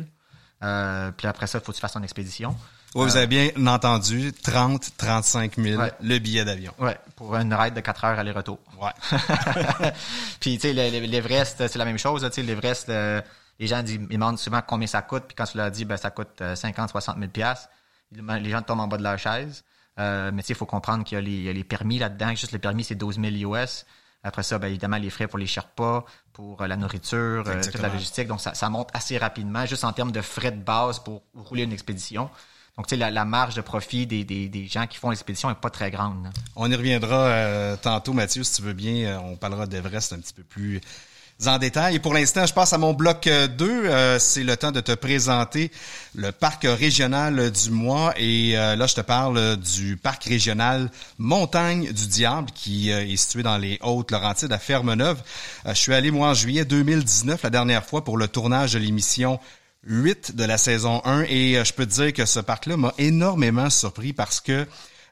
[0.63, 2.57] Euh, puis après ça, il faut que tu fasses ton expédition.
[2.95, 5.93] Oui, vous avez bien entendu, 30, 35 000 Ouais.
[6.01, 6.73] le billet d'avion.
[6.79, 8.59] Ouais, pour une ride de 4 heures aller-retour.
[8.81, 8.91] Ouais.
[10.41, 12.23] puis tu sais, le- le- l'Everest, c'est la même chose.
[12.23, 13.21] Tu sais, l'Everest, euh,
[13.59, 15.25] les gens disent- ils demandent souvent combien ça coûte.
[15.29, 17.69] Puis quand tu leur dis, ben ça coûte euh, 50, 60 000 piastres,
[18.13, 19.65] les gens tombent en bas de leur chaise.
[19.99, 21.65] Euh, mais tu sais, il faut comprendre qu'il y, a les- il y a les
[21.65, 22.31] permis là-dedans.
[22.31, 23.85] Juste le permis, c'est 12 000 US.
[24.23, 27.79] Après ça, ben, évidemment, les frais pour les Sherpas, pour euh, la nourriture, euh, toute
[27.81, 28.29] la logistique.
[28.29, 31.65] Donc, ça, ça monte assez rapidement, juste en termes de frais de base pour rouler
[31.65, 32.31] une expédition.
[32.79, 35.57] Donc, tu sais, la, marge de profit des, des, des gens qui font l'expédition n'est
[35.57, 36.29] pas très grande.
[36.55, 39.05] On y reviendra euh, tantôt, Mathieu, si tu veux bien.
[39.05, 40.81] Euh, on parlera d'Everest un petit peu plus
[41.47, 41.97] en détail.
[41.97, 44.19] Et pour l'instant, je passe à mon bloc 2.
[44.19, 45.71] c'est le temps de te présenter
[46.15, 48.13] le parc régional du mois.
[48.17, 53.07] Et euh, là, je te parle euh, du parc régional Montagne du Diable qui euh,
[53.07, 55.23] est situé dans les Hautes-Laurentides à Fermeneuve.
[55.67, 58.79] Euh, je suis allé, moi, en juillet 2019, la dernière fois, pour le tournage de
[58.79, 59.39] l'émission
[59.89, 61.25] 8 de la saison 1.
[61.29, 64.67] Et euh, je peux te dire que ce parc-là m'a énormément surpris parce que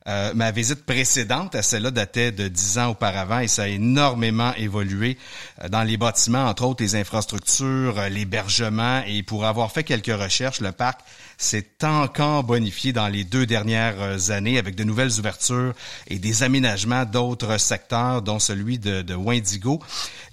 [0.09, 4.55] euh, ma visite précédente à celle-là datait de dix ans auparavant et ça a énormément
[4.57, 5.19] évolué
[5.65, 10.61] euh, dans les bâtiments, entre autres les infrastructures, l'hébergement et pour avoir fait quelques recherches,
[10.61, 11.01] le parc
[11.39, 15.75] s'est encore bonifié dans les deux dernières euh, années avec de nouvelles ouvertures
[16.09, 19.81] et des aménagements d'autres secteurs, dont celui de, de Wendigo.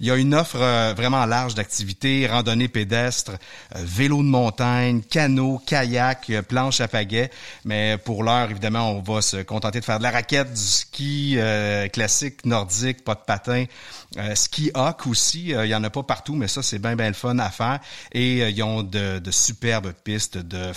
[0.00, 3.32] Il y a une offre euh, vraiment large d'activités, randonnée pédestre,
[3.76, 7.30] euh, vélo de montagne, canot, kayak, euh, planche à pagaie.
[7.64, 11.34] Mais pour l'heure, évidemment, on va se contenter de faire de la raquette, du ski
[11.36, 13.64] euh, classique, nordique, pas de patin,
[14.16, 15.48] euh, ski hawk aussi.
[15.48, 17.78] Il y en a pas partout, mais ça, c'est bien, bien le fun à faire.
[18.12, 20.72] Et ils ont de, de superbes pistes de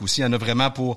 [0.00, 0.20] aussi.
[0.20, 0.96] Il y en a vraiment pour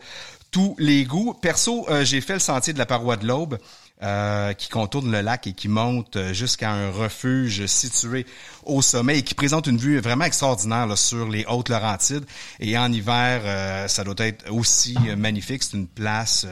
[0.56, 1.34] tous les goûts.
[1.34, 3.58] Perso, euh, j'ai fait le sentier de la paroi de l'aube.
[4.04, 8.26] Euh, qui contourne le lac et qui monte euh, jusqu'à un refuge situé
[8.66, 12.26] au sommet et qui présente une vue vraiment extraordinaire sur les Hautes-Laurentides.
[12.60, 15.64] Et en hiver, ça doit être aussi magnifique.
[15.64, 16.46] C'est une place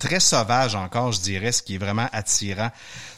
[0.00, 2.70] très sauvage encore, je dirais, ce qui est vraiment attirant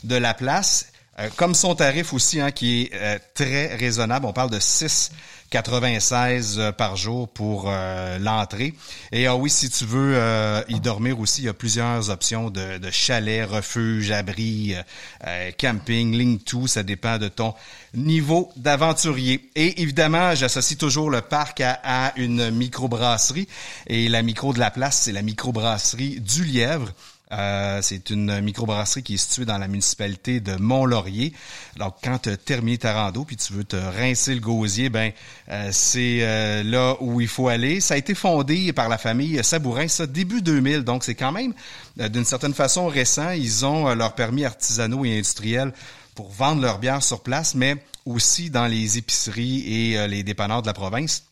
[0.05, 0.93] de la place.
[1.37, 4.27] comme son tarif aussi, hein, qui est très raisonnable.
[4.27, 5.11] On parle de 6
[5.51, 8.75] 96 euh, par jour pour euh, l'entrée.
[9.13, 12.51] Et ah oui, si tu veux euh, y dormir aussi, il y a plusieurs options
[12.51, 14.83] de, de chalet, refuge, abri, euh,
[15.27, 17.55] euh, camping, ligne tout, ça dépend de ton
[17.95, 19.51] niveau d'aventurier.
[19.57, 23.49] Et évidemment, j'associe toujours le parc à, à une microbrasserie
[23.89, 26.93] et la micro de la place, c'est la microbrasserie du Lièvre.
[27.33, 31.33] Euh, c'est une microbrasserie qui est située dans la municipalité de Mont-Laurier.
[31.77, 35.13] Donc, quand tu as terminé ta rando puis tu veux te rincer le gosier, ben
[35.49, 37.81] euh, c'est euh, là où il faut aller.
[37.81, 40.83] Ça a été fondé par la famille Sabourin, ça début 2000.
[40.83, 41.55] Donc, c'est quand même
[41.97, 43.31] d'une certaine façon récent.
[43.31, 45.73] Ils ont euh, leur permis artisanaux et industriels
[46.17, 50.67] pour vendre leur bière sur place, mais aussi dans les épiceries et les dépanneurs de
[50.67, 51.30] la province.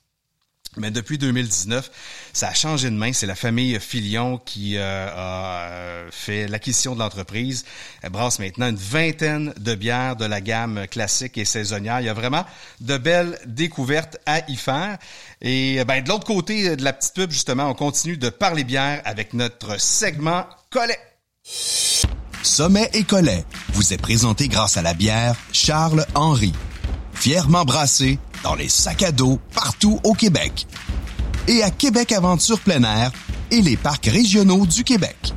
[0.78, 1.90] Mais depuis 2019,
[2.32, 3.12] ça a changé de main.
[3.12, 7.64] C'est la famille Filion qui euh, a euh, fait l'acquisition de l'entreprise.
[8.02, 12.00] Elle brasse maintenant une vingtaine de bières de la gamme classique et saisonnière.
[12.00, 12.44] Il y a vraiment
[12.80, 14.98] de belles découvertes à y faire.
[15.40, 19.02] Et ben, de l'autre côté de la petite pub, justement, on continue de parler bière
[19.04, 20.98] avec notre segment collet.
[22.42, 26.52] Sommet et Collet vous est présenté grâce à la bière Charles Henry,
[27.12, 30.66] fièrement brassée dans les sacs à dos partout au Québec.
[31.46, 33.10] Et à Québec Aventure plein air
[33.50, 35.34] et les parcs régionaux du Québec.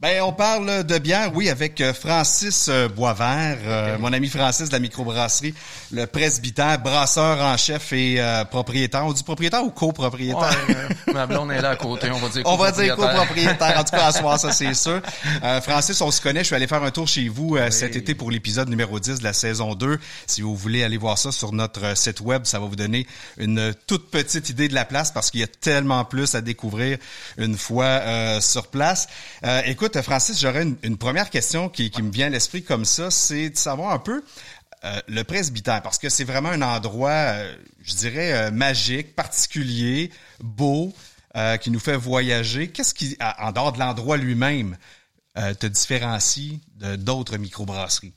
[0.00, 4.68] Ben, on parle de bière, oui, avec euh, Francis euh, Boisvert, euh, mon ami Francis
[4.68, 5.52] de la microbrasserie,
[5.92, 8.18] le presbytère, brasseur en chef et
[8.50, 9.04] propriétaire.
[9.04, 10.56] On dit propriétaire ou copropriétaire?
[10.70, 13.84] Ouais, ma blonde est là à côté, on va dire On va dire copropriétaire, en
[13.84, 15.02] tout cas à soir, ça c'est sûr.
[15.62, 18.30] Francis, on se connaît, je suis allé faire un tour chez vous cet été pour
[18.30, 19.98] l'épisode numéro 10 de la saison 2.
[20.26, 23.74] Si vous voulez aller voir ça sur notre site web, ça va vous donner une
[23.86, 26.96] toute petite idée de la place parce qu'il y a tellement plus à découvrir
[27.36, 29.08] une fois sur place.
[29.66, 33.56] écoute, Francis, j'aurais une, première question qui, me vient à l'esprit comme ça, c'est de
[33.56, 34.22] savoir un peu
[34.84, 40.10] euh, le presbytère, parce que c'est vraiment un endroit, euh, je dirais, euh, magique, particulier,
[40.42, 40.94] beau,
[41.60, 42.72] qui nous fait voyager.
[42.72, 44.76] Qu'est-ce qui, en dehors de l'endroit lui-même,
[45.36, 46.58] te différencie
[46.98, 48.12] d'autres microbrasseries?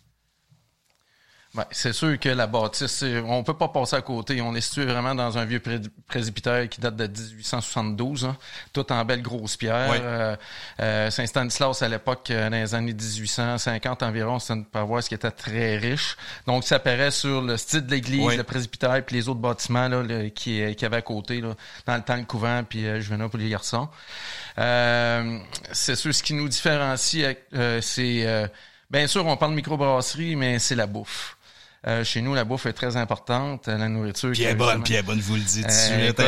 [1.55, 4.41] Ben, c'est sûr que la bâtisse, on peut pas passer à côté.
[4.41, 5.61] On est situé vraiment dans un vieux
[6.07, 8.35] presbytère qui date de 1872, hein.
[8.73, 9.91] tout en belle grosse pierre.
[9.91, 10.35] Euh,
[10.79, 15.29] euh, Saint-Stanislas, à l'époque, euh, dans les années 1850 environ, c'était une paroisse qui était
[15.29, 16.17] très riche.
[16.47, 20.03] Donc, ça apparaît sur le style de l'église, le presbytère, puis les autres bâtiments là,
[20.31, 21.53] qui, qui avaient à côté, là,
[21.85, 23.89] dans le temps le couvent, puis euh, Juvenal pour les garçons.
[24.57, 27.23] c'est sûr, ce qui nous différencie,
[27.81, 28.49] c'est...
[28.89, 31.35] Bien sûr, on parle de microbrasserie, mais c'est la bouffe.
[31.85, 34.31] Euh, chez nous, la bouffe est très importante, la nourriture.
[34.31, 35.65] Puis elle est bonne, puis elle est bonne, vous le dites.
[35.91, 36.25] Euh, écoute,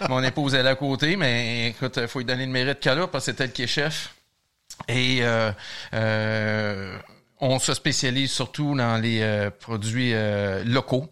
[0.00, 2.80] on mon épouse est là à côté, mais écoute, il faut lui donner le mérite
[2.80, 4.14] qu'elle a parce que c'est elle qui est chef.
[4.88, 5.52] Et euh,
[5.94, 6.98] euh,
[7.40, 10.14] on se spécialise surtout dans les euh, produits
[10.64, 11.08] locaux,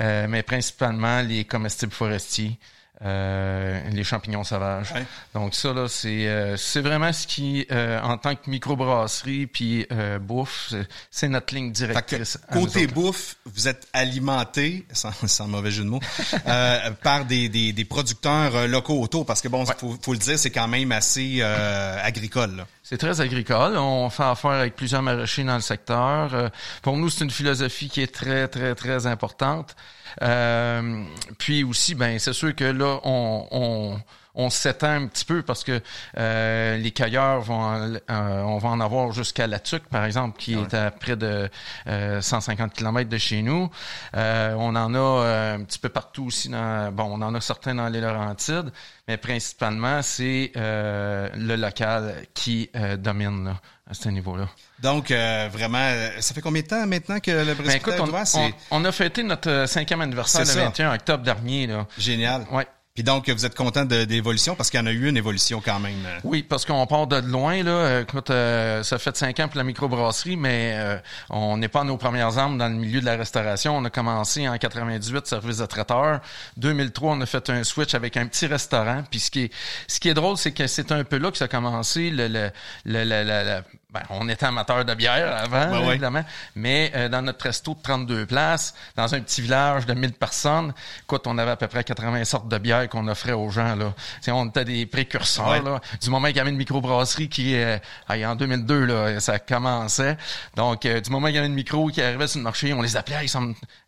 [0.00, 2.58] mais principalement les comestibles forestiers.
[3.04, 4.94] Euh, les champignons sauvages.
[5.34, 9.86] Donc ça là, c'est euh, c'est vraiment ce qui, euh, en tant que microbrasserie puis
[10.22, 10.72] bouffe,
[11.10, 12.38] c'est notre ligne directrice.
[12.50, 16.00] côté bouffe, vous êtes alimenté, sans, sans mauvais jeu de mots,
[17.02, 20.50] par des, des, des, producteurs locaux autour, parce que bon, faut, faut le dire, c'est
[20.50, 22.64] quand même assez agricole.
[22.82, 23.76] C'est très agricole.
[23.76, 26.50] On fait affaire avec plusieurs maraîchers dans le secteur.
[26.80, 29.76] pour nous, c'est une philosophie qui est très très très importante.
[30.22, 31.04] Euh,
[31.38, 34.00] puis aussi, ben c'est sûr que là, on, on
[34.38, 35.80] on s'étend un petit peu parce que
[36.18, 37.98] euh, les cueilleurs vont, euh,
[38.42, 41.48] on va en avoir jusqu'à La Tuque, par exemple, qui est à près de
[41.86, 43.70] 150 km de chez nous.
[44.12, 46.50] on en a un petit peu partout aussi.
[46.50, 48.72] Dans, bon, on en a certains dans les Laurentides,
[49.08, 54.48] mais principalement c'est le local qui domine là, à ce niveau-là.
[54.82, 58.54] Donc, euh, vraiment, euh, ça fait combien de temps maintenant que le président ben, écoute,
[58.70, 61.66] on, a fêté notre euh, cinquième anniversaire le 21 octobre dernier.
[61.66, 61.86] Là.
[61.96, 62.46] Génial.
[62.52, 62.66] Ouais.
[62.94, 65.60] Puis donc, vous êtes content de, l'évolution parce qu'il y en a eu une évolution
[65.62, 65.96] quand même.
[66.24, 67.62] Oui, parce qu'on part de loin.
[67.62, 68.00] Là.
[68.00, 72.56] Écoute, ça fait cinq ans pour la microbrasserie, mais on n'est pas nos premières armes
[72.56, 73.76] dans le milieu de la restauration.
[73.76, 76.22] On a commencé en 98, service de traiteur.
[76.56, 79.04] 2003, on a fait un switch avec un petit restaurant.
[79.10, 79.52] Puis ce qui est,
[79.88, 82.28] ce qui est drôle, c'est que c'est un peu là que ça a commencé le,
[82.28, 82.50] le,
[82.86, 83.62] le, le
[83.96, 87.80] ben, on était amateur de bière avant, ben évidemment, mais euh, dans notre resto de
[87.82, 91.82] 32 places, dans un petit village de 1000 personnes, écoute, on avait à peu près
[91.82, 93.74] 80 sortes de bières qu'on offrait aux gens.
[93.74, 93.94] Là.
[94.28, 95.62] on était des précurseurs.
[95.62, 95.80] Là.
[96.02, 97.78] Du moment qu'il y avait une microbrasserie qui, euh,
[98.08, 100.16] en 2002, là, ça commençait.
[100.56, 102.82] Donc, euh, du moment qu'il y avait une micro qui arrivait sur le marché, on
[102.82, 103.24] les appelait,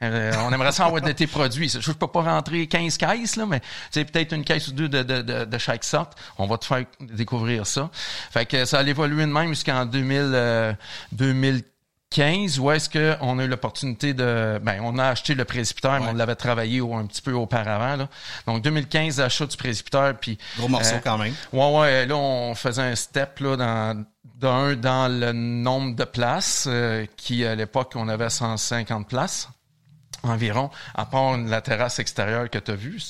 [0.01, 1.69] on aimerait ça avoir de tes produits.
[1.69, 3.61] Je peux pas rentrer 15 caisses, là, mais
[3.93, 6.17] peut-être une caisse ou deux de, de, de, de, chaque sorte.
[6.39, 7.91] On va te faire découvrir ça.
[7.93, 9.98] Fait que ça a évolué de même jusqu'en 2000,
[11.13, 14.59] 2015, euh, où est-ce qu'on a eu l'opportunité de...
[14.63, 17.97] Ben, on a acheté le précipiteur, mais on l'avait travaillé un petit peu auparavant.
[17.97, 18.09] Là.
[18.47, 20.39] Donc, 2015, achat du précipiteur, puis...
[20.57, 21.35] Gros morceau euh, quand même.
[21.53, 24.05] Ouais, ouais, là, on faisait un step là, dans
[24.39, 29.49] d'un dans le nombre de places, euh, qui à l'époque, on avait 150 places
[30.23, 33.01] environ, à part la terrasse extérieure que tu as vue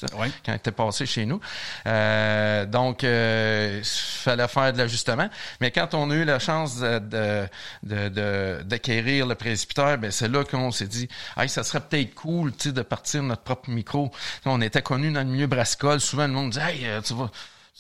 [0.44, 1.40] quand tu es passé chez nous.
[1.87, 5.29] Euh, donc, euh, fallait faire de l'ajustement.
[5.61, 7.49] Mais quand on a eu la chance de,
[7.83, 12.53] de, d'acquérir le précipiteur, ben c'est là qu'on s'est dit, hey, ça serait peut-être cool
[12.53, 14.11] de partir notre propre micro.
[14.44, 16.01] On était connus dans le milieu brassicole.
[16.01, 17.31] Souvent, le monde disait, hey, euh, tu vas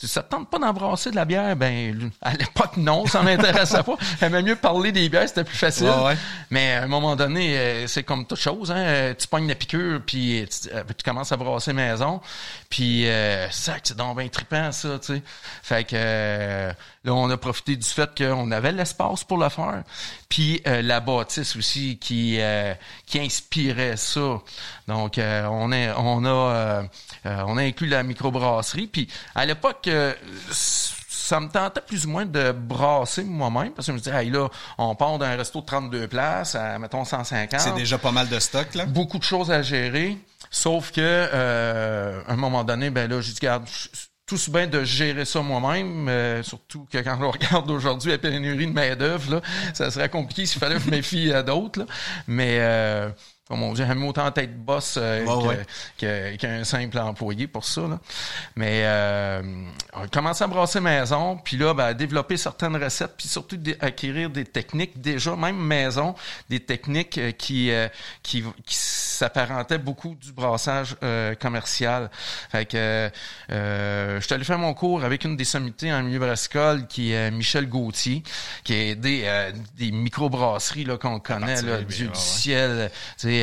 [0.06, 3.96] ça te tente pas d'embrasser de la bière, ben à l'époque non, ça m'intéressait pas.
[4.20, 5.92] J'aimais mieux parler des bières, c'était plus facile.
[6.50, 9.14] Mais à un moment donné, euh, c'est comme toute chose, hein.
[9.18, 12.20] Tu pognes la piqûre, puis tu, euh, tu commences à brasser maison,
[12.70, 15.22] puis euh, ça, c'est donc bien trippant ça, tu sais.
[15.62, 16.72] Fait que
[17.08, 19.82] là, on a profité du fait qu'on avait l'espace pour le faire,
[20.28, 22.38] puis la bâtisse aussi qui
[23.06, 24.38] qui inspirait ça.
[24.86, 26.84] Donc on est, on a
[27.26, 28.86] euh, on a inclus la microbrasserie.
[28.86, 30.14] Puis à l'époque, euh,
[30.50, 34.30] ça me tentait plus ou moins de brasser moi-même parce que je me disais, hey,
[34.30, 37.60] là, on part d'un resto de 32 places à, mettons, 150.
[37.60, 38.86] C'est déjà pas mal de stock, là.
[38.86, 40.16] Beaucoup de choses à gérer.
[40.50, 43.66] Sauf que, euh, à un moment donné, ben là, j'ai dit, regarde,
[44.28, 48.66] tout bien de gérer ça moi-même, euh, surtout que quand on regarde aujourd'hui la pénurie
[48.66, 49.40] de main-d'œuvre,
[49.72, 51.86] ça serait compliqué s'il fallait que je méfie à d'autres.
[52.28, 52.58] Mais
[53.50, 55.64] euh, comme on dit, j'aime autant tête boss euh,
[55.98, 57.82] qu'un simple employé pour ça.
[57.82, 57.98] Là.
[58.56, 59.42] Mais euh,
[59.94, 64.30] on a commencé à brasser maison, puis là, ben, développer certaines recettes, puis surtout acquérir
[64.30, 66.14] des techniques, déjà, même maison,
[66.48, 67.88] des techniques euh, qui, euh,
[68.22, 70.96] qui, qui s'apparentaient beaucoup du brassage
[71.40, 72.10] commercial.
[72.50, 73.10] Fait que
[73.48, 77.30] je suis allé faire mon cours avec une des sommités en milieu brassicole, qui est
[77.30, 78.22] Michel Gauthier,
[78.62, 82.90] qui a aidé des microbrasseries qu'on connaît, là, Dieu du ciel,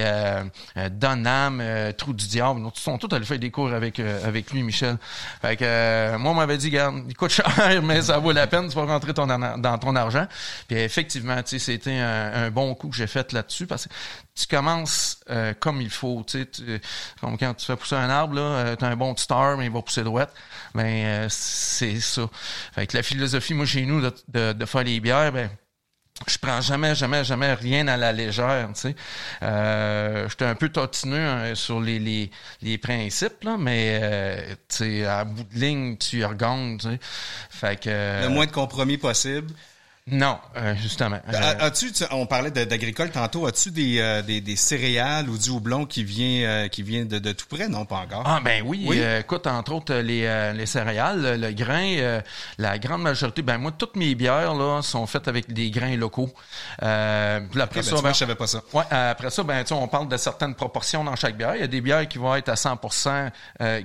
[0.02, 0.44] euh,
[0.78, 2.60] euh, Donham, euh, Trou du Diable.
[2.60, 4.98] Nous sont tous allés faire des cours avec avec lui, Michel.
[5.42, 7.46] Fait que moi, on m'avait dit, garde, il coûte cher,
[7.84, 10.28] mais ça vaut la peine, tu vas rentrer ton, dans ton argent.
[10.68, 13.94] Puis effectivement, tu c'était un, bon coup que j'ai fait là-dessus parce que
[14.36, 15.20] tu commences
[15.60, 16.24] comme il faut.
[16.28, 16.46] Tu
[17.22, 19.82] comme quand tu fais pousser un arbre, là, t'as un bon star, mais il va
[19.82, 20.34] pousser droite.
[20.74, 22.30] Ben c'est ça.
[22.74, 25.50] Fait que la philosophie, moi, chez nous, de, de, de faire les bières, ben
[26.28, 28.96] je prends jamais, jamais, jamais rien à la légère, tu sais.
[29.44, 34.76] Euh, J'étais un peu totineux hein, sur les, les, les, principes, là, mais euh, tu
[34.78, 37.00] sais, à bout de ligne, tu y tu sais.
[37.50, 38.24] Fait que...
[38.24, 39.52] Le moins de compromis possible.
[40.12, 41.20] Non, euh, justement.
[41.34, 45.88] Euh, as-tu, on parlait d'agricole tantôt, as-tu des, euh, des, des, céréales ou du houblon
[45.88, 47.68] qui vient qui vient de, de, tout près?
[47.68, 48.22] Non, pas encore.
[48.24, 48.88] Ah ben oui,
[49.20, 52.22] écoute, entre autres, les, les céréales, le, grain,
[52.60, 56.30] la grande majorité, ben moi, toutes mes bières là sont faites avec des grains locaux.
[56.84, 58.62] Euh, après ben, ça, ben, je savais pas ça.
[58.74, 61.56] Ouais, après ça, ben tu on parle de certaines proportions dans chaque bière.
[61.56, 63.32] Il y a des bières qui vont être à 100%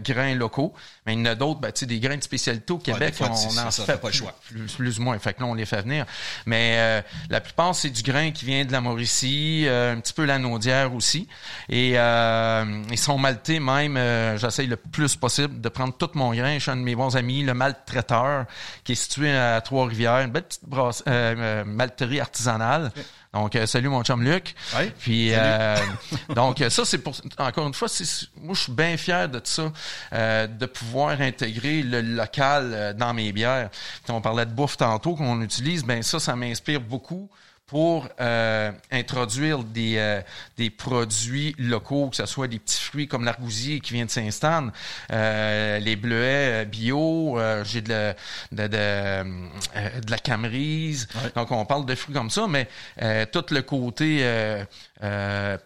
[0.04, 0.74] grains locaux,
[1.06, 3.14] mais il y en a d'autres, ben tu sais, des grains de spécialité au Québec,
[3.20, 4.35] on, en fait pas le choix.
[4.50, 5.18] Plus, plus, ou moins.
[5.18, 6.04] Fait que là, on les fait venir.
[6.46, 10.12] Mais euh, la plupart, c'est du grain qui vient de la Mauricie, euh, un petit
[10.12, 11.29] peu la Naudière aussi.
[11.68, 13.99] Et euh, ils sont maltés même.
[14.37, 16.55] J'essaye le plus possible de prendre tout mon grain.
[16.55, 18.46] Je suis un de mes bons amis, le maltraiteur,
[18.85, 21.05] qui est situé à Trois-Rivières, une belle petite brasse,
[21.66, 22.92] malterie artisanale.
[23.33, 24.55] Donc, salut mon chum Luc.
[24.77, 25.33] Oui, Puis,
[26.35, 27.14] donc, ça, c'est pour...
[27.38, 27.88] Encore une fois,
[28.43, 29.73] moi, je suis bien fier de ça,
[30.12, 33.71] de pouvoir intégrer le local dans mes bières.
[34.09, 35.85] on parlait de bouffe tantôt qu'on utilise.
[35.85, 37.31] Ben ça, ça m'inspire beaucoup
[37.70, 40.20] pour euh, introduire des, euh,
[40.59, 44.70] des produits locaux, que ce soit des petits fruits comme l'argousier qui vient de Saint-Stan,
[45.12, 48.12] euh, les bleuets bio, j'ai de,
[48.50, 49.22] de, de,
[50.00, 51.06] de, la camerise.
[51.37, 52.66] Donc, on parle de fruits comme ça, mais
[53.26, 54.26] tout le côté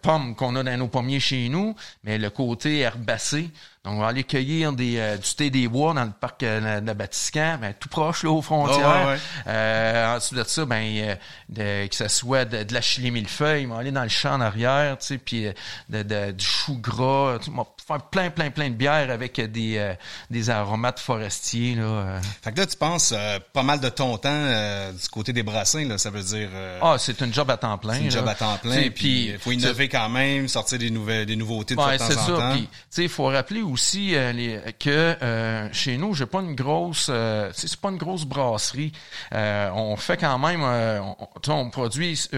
[0.03, 3.49] pomme qu'on a dans nos pommiers chez nous, mais le côté herbacé,
[3.85, 6.81] donc, on va aller cueillir des, euh, du thé des bois dans le parc euh,
[6.81, 9.19] de Batiscan, ben, tout proche là, aux frontières.
[9.45, 11.17] Euh, ensuite de ça, ben,
[11.49, 14.33] de, que ce soit de, de la chili millefeuille, on va aller dans le champ
[14.33, 15.45] en arrière, tu sais, puis
[15.89, 17.37] de, du chou gras.
[17.39, 17.51] Tu
[17.87, 19.93] faire plein, plein, plein de bières avec des,
[20.31, 21.75] des aromates forestiers.
[21.75, 22.19] Là.
[22.41, 23.13] Fait que là, tu penses
[23.53, 26.49] pas mal de ton temps du côté des brassins, là, ça veut dire...
[26.81, 27.93] ah, c'est une job à temps plein.
[27.93, 28.89] C'est une job à temps plein.
[28.89, 32.05] Puis il faut innover quand même, sortir des, nouvelles, des nouveautés de temps en temps.
[32.07, 32.49] c'est ça.
[32.53, 36.39] Puis, tu sais, il faut rappeler où aussi euh, que euh, chez nous, j'ai pas
[36.39, 38.93] une grosse, euh, c'est pas une grosse brasserie.
[39.33, 42.29] on fait quand même, on, on produit,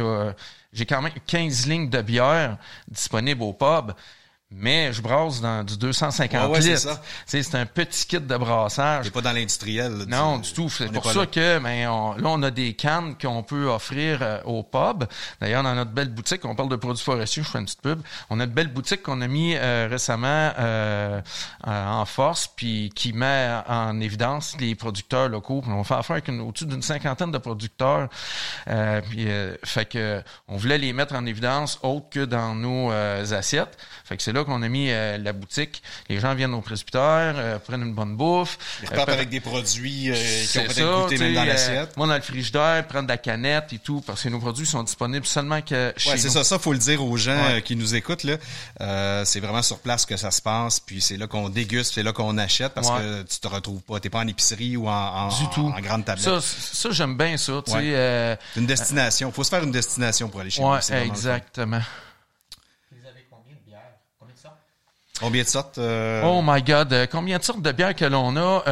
[0.73, 3.93] j'ai quand même 15 lignes de bière disponibles au pub.
[4.49, 7.01] Mais je brasse dans du 250 ouais, litres.
[7.25, 9.11] C'est un petit kit de brassage.
[9.11, 10.05] Pas dans l'industriel.
[10.07, 10.69] Non, du tout.
[10.69, 14.39] C'est pour ça que ben, on, là, on a des cannes qu'on peut offrir euh,
[14.45, 15.03] au pub.
[15.41, 18.01] D'ailleurs, dans notre belle boutique, on parle de produits forestiers, je fais une petite pub.
[18.29, 21.19] On a une belle boutique qu'on a mis euh, récemment euh,
[21.65, 25.61] en force, puis qui met en évidence les producteurs locaux.
[25.67, 28.07] on fait affaire avec au-dessus d'une cinquantaine de producteurs.
[29.09, 29.27] puis,
[29.63, 33.77] fait que on voulait les mettre en évidence autre que dans nos assiettes.
[34.05, 35.81] Fait que c'est là qu'on a mis euh, la boutique.
[36.09, 38.57] Les gens viennent au presbytère, euh, prennent une bonne bouffe.
[38.81, 40.11] Ils repartent euh, avec des produits
[40.49, 41.97] qui ont peut-être goûté même dans l'assiette.
[41.97, 44.83] moi, dans le frigidaire, prendre de la canette et tout, parce que nos produits sont
[44.83, 46.43] disponibles seulement que chez ouais, c'est ça.
[46.43, 48.23] Ça, faut le dire aux gens qui nous écoutent.
[48.23, 50.79] Là, c'est vraiment sur place que ça se passe.
[50.79, 53.99] Puis c'est là qu'on déguste, c'est là qu'on achète, parce que tu te retrouves pas.
[53.99, 55.73] T'es pas en épicerie ou en, du tout.
[55.75, 56.23] en grande tablette.
[56.23, 57.61] Ça, ça j'aime bien ça.
[57.67, 58.37] Ouais.
[58.55, 59.31] une destination.
[59.31, 61.81] faut se faire une destination pour aller chez ouais, exactement.
[65.19, 65.77] Combien de sortes?
[65.77, 66.21] Euh?
[66.23, 68.63] Oh my God, euh, combien de sortes de bières que l'on a?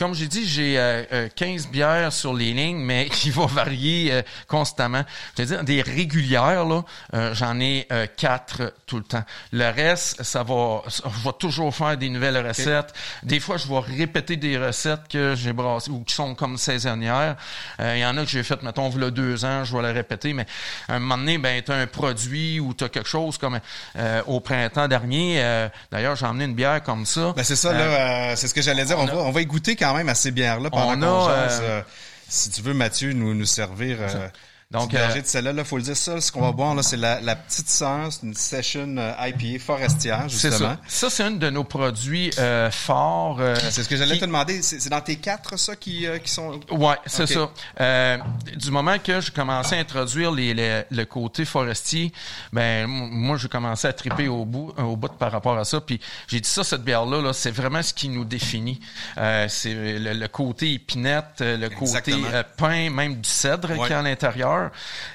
[0.00, 3.46] Euh, comme j'ai dit, j'ai euh, euh, 15 bières sur les lignes, mais qui vont
[3.46, 5.04] varier euh, constamment.
[5.36, 6.82] Je veux dire, des régulières, là,
[7.14, 9.22] euh, j'en ai euh, quatre tout le temps.
[9.52, 12.92] Le reste, ça va, je vais toujours faire des nouvelles recettes.
[13.22, 17.36] Des fois, je vais répéter des recettes que j'ai brassées ou qui sont comme saisonnières.
[17.80, 19.76] Euh, Il y en a que j'ai fait, mettons, il y a deux ans, je
[19.76, 20.46] vais les répéter, mais
[20.88, 23.60] à un moment donné, ben, t'as un produit ou t'as quelque chose comme
[23.96, 25.36] euh, au printemps dernier.
[25.42, 27.32] euh, D'ailleurs, j'ai emmené une bière comme ça.
[27.36, 28.98] Ben c'est ça, là, euh, c'est ce que j'allais dire.
[28.98, 31.26] On, on a- va, on va y goûter quand même à ces bières-là pendant On
[31.26, 31.82] qu'on a, jase, euh, euh,
[32.28, 34.28] Si tu veux, Mathieu, nous, nous servir euh,
[34.72, 36.96] Donc, euh, de celle-là, là, faut le dire ça, ce qu'on va boire, là, c'est
[36.96, 40.76] la, la petite sœur, c'est une session euh, IPA forestière, C'est justement.
[40.76, 40.78] ça.
[40.86, 43.38] Ça, c'est un de nos produits euh, forts.
[43.40, 44.62] euh, C'est ce que j'allais qui- te demander.
[44.62, 46.60] C'est c'est dans tes quatre, ça, qui, euh, qui sont...
[46.70, 47.50] Ouais, c'est ça.
[47.80, 48.18] Euh,
[48.56, 52.12] du moment que j'ai commencé à introduire les, les- le côté forestier,
[52.52, 55.80] ben moi j'ai commencé à triper au bout, au bout par rapport à ça.
[55.80, 58.78] Puis j'ai dit ça, cette bière-là, là, c'est vraiment ce qui nous définit.
[59.18, 62.28] Euh, c'est le, le côté épinette, le côté Exactement.
[62.56, 63.88] pain, même du cèdre Ouais.
[63.88, 64.59] qui est à l'intérieur,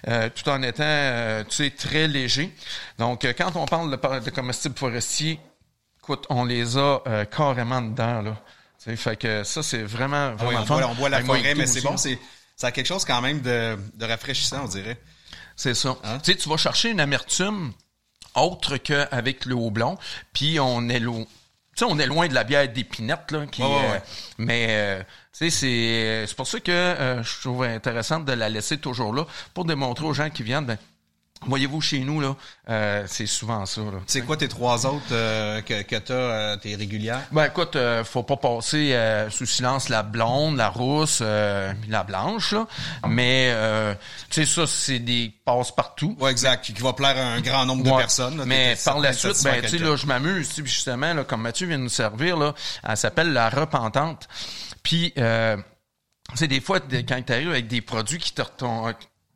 [0.08, 2.54] euh, tout en étant, euh, tu sais, très léger.
[2.98, 5.40] Donc euh, quand on parle de, comestibles forestiers,
[6.00, 8.38] écoute, on les a carrément dedans là.
[8.84, 10.76] Tu sais, fait que ça c'est vraiment Ah oui, vraiment on, fun.
[10.78, 12.20] boit, on boit la Hey, forêt, mais c'est bon, c'est
[12.56, 14.98] ça a quelque chose quand même de, de rafraîchissant, on dirait.
[15.56, 15.98] C'est ça.
[16.04, 16.20] Hein?
[16.24, 17.74] Tu sais, tu vas chercher une amertume
[18.36, 19.98] autre qu'avec le houblon,
[20.34, 21.26] puis on est loin.
[21.76, 24.00] Tu sais, on est loin de la bière d'épinette, là, qui, Ouais, ouais, euh,
[24.38, 28.48] mais, euh, tu sais, c'est, c'est pour ça que euh, je trouve intéressant de la
[28.48, 30.78] laisser toujours là, pour démontrer aux gens qui viennent, ben,
[31.46, 32.36] voyez-vous, chez nous, là,
[32.70, 34.00] euh, c'est souvent ça, là.
[34.08, 37.22] C'est quoi tes trois autres euh, que, que t'as, euh, tes régulières?
[37.32, 42.04] Ben écoute, euh, faut pas passer euh, sous silence la blonde, la rousse, euh, la
[42.04, 42.66] blanche, là.
[43.08, 43.94] mais euh,
[44.30, 46.16] tu sais ça, c'est des passe partout.
[46.20, 47.98] Ouais, exact, qui, qui va plaire à un grand nombre de Ouais.
[47.98, 48.38] personnes.
[48.38, 48.46] là.
[48.46, 51.68] Mais par la suite, ben, tu sais, là, je m'amuse, tu justement, là, comme Mathieu
[51.68, 52.54] vient de nous servir, là,
[52.88, 54.28] elle s'appelle la repentante.
[54.82, 55.58] Puis, euh,
[56.32, 58.94] tu sais, des fois, quand tu arrives avec des produits qui te retom-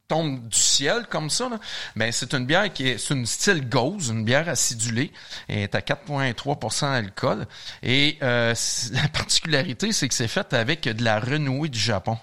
[0.10, 1.60] tombent du ciel comme ça, là,
[1.96, 5.14] ben, c'est une bière qui est, c'est une style gauze, une bière acidulée,
[5.48, 7.48] elle est à 4,3% d'alcool.
[7.82, 8.54] Et euh,
[8.92, 12.18] la particularité, c'est que c'est fait avec de la renouée du Japon.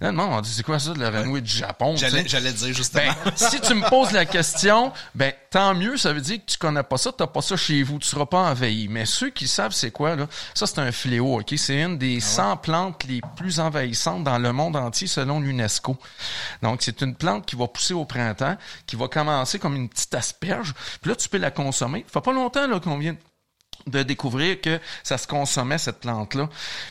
[0.00, 1.96] Là, le monde, on dit, c'est quoi ça, de la renouée du Japon?
[1.96, 2.22] J'allais,
[2.52, 3.12] dire justement.
[3.24, 6.58] Ben, si tu me poses la question, ben tant mieux, ça veut dire que tu
[6.58, 8.88] connais pas ça, t'as pas ça chez vous, tu seras pas envahi.
[8.88, 11.54] Mais ceux qui savent c'est quoi là, ça c'est un fléau, ok?
[11.56, 15.96] C'est une des 100 plantes les plus envahissantes dans le monde entier selon l'UNESCO.
[16.62, 20.14] Donc c'est une plante qui va pousser au printemps, qui va commencer comme une petite
[20.14, 22.04] asperge, puis là tu peux la consommer.
[22.12, 23.16] Fait pas longtemps là qu'on vient
[23.86, 26.48] de découvrir que ça se consommait cette plante là.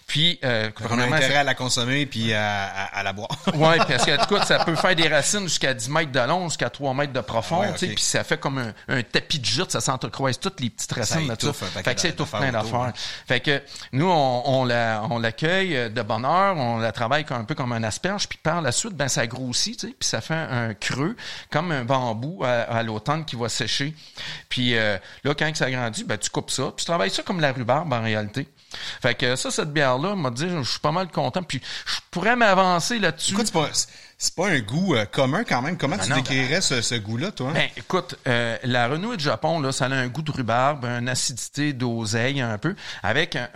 [0.08, 3.30] Puis euh, on a intérêt à la consommer puis à, à- à la boire.
[3.56, 6.70] Ouais, parce que écoute, ça peut faire des racines jusqu'à 10 mètres de long, jusqu'à
[6.70, 9.82] 3 mètres de profond, Ouais, puis ça fait comme un, un tapis de jute, ça
[9.82, 11.28] s'entrecroise toutes les petites racines
[11.74, 12.93] paquet Fait que ça étouffe plein d'affaires.
[13.28, 17.26] Fait que nous, on, on la- on l'accueille euh, de bonne heure, on la travaille
[17.30, 20.08] un peu comme un asperge, puis par la suite, ben ça grossit, tu sais, puis
[20.08, 21.16] ça fait un creux,
[21.52, 23.93] comme un bambou à, à l'automne qui va sécher.
[24.50, 27.40] Puis euh, là, quand ça grandit, ben tu coupes ça, puis tu travailles ça comme
[27.40, 28.48] la rhubarbe en réalité.
[29.02, 32.36] Fait que ça, cette bière-là, m'a dit, je suis pas mal content, puis je pourrais
[32.36, 33.34] m'avancer là-dessus.
[34.18, 35.78] C'est pas un goût euh, commun quand même.
[35.78, 37.51] Comment tu non, décrirais ce, ce goût-là, toi?
[37.53, 41.09] Ben, écoute, euh, la renouée du Japon, là, ça a un goût de rhubarbe, une
[41.09, 43.49] acidité d'oseille un peu, avec un,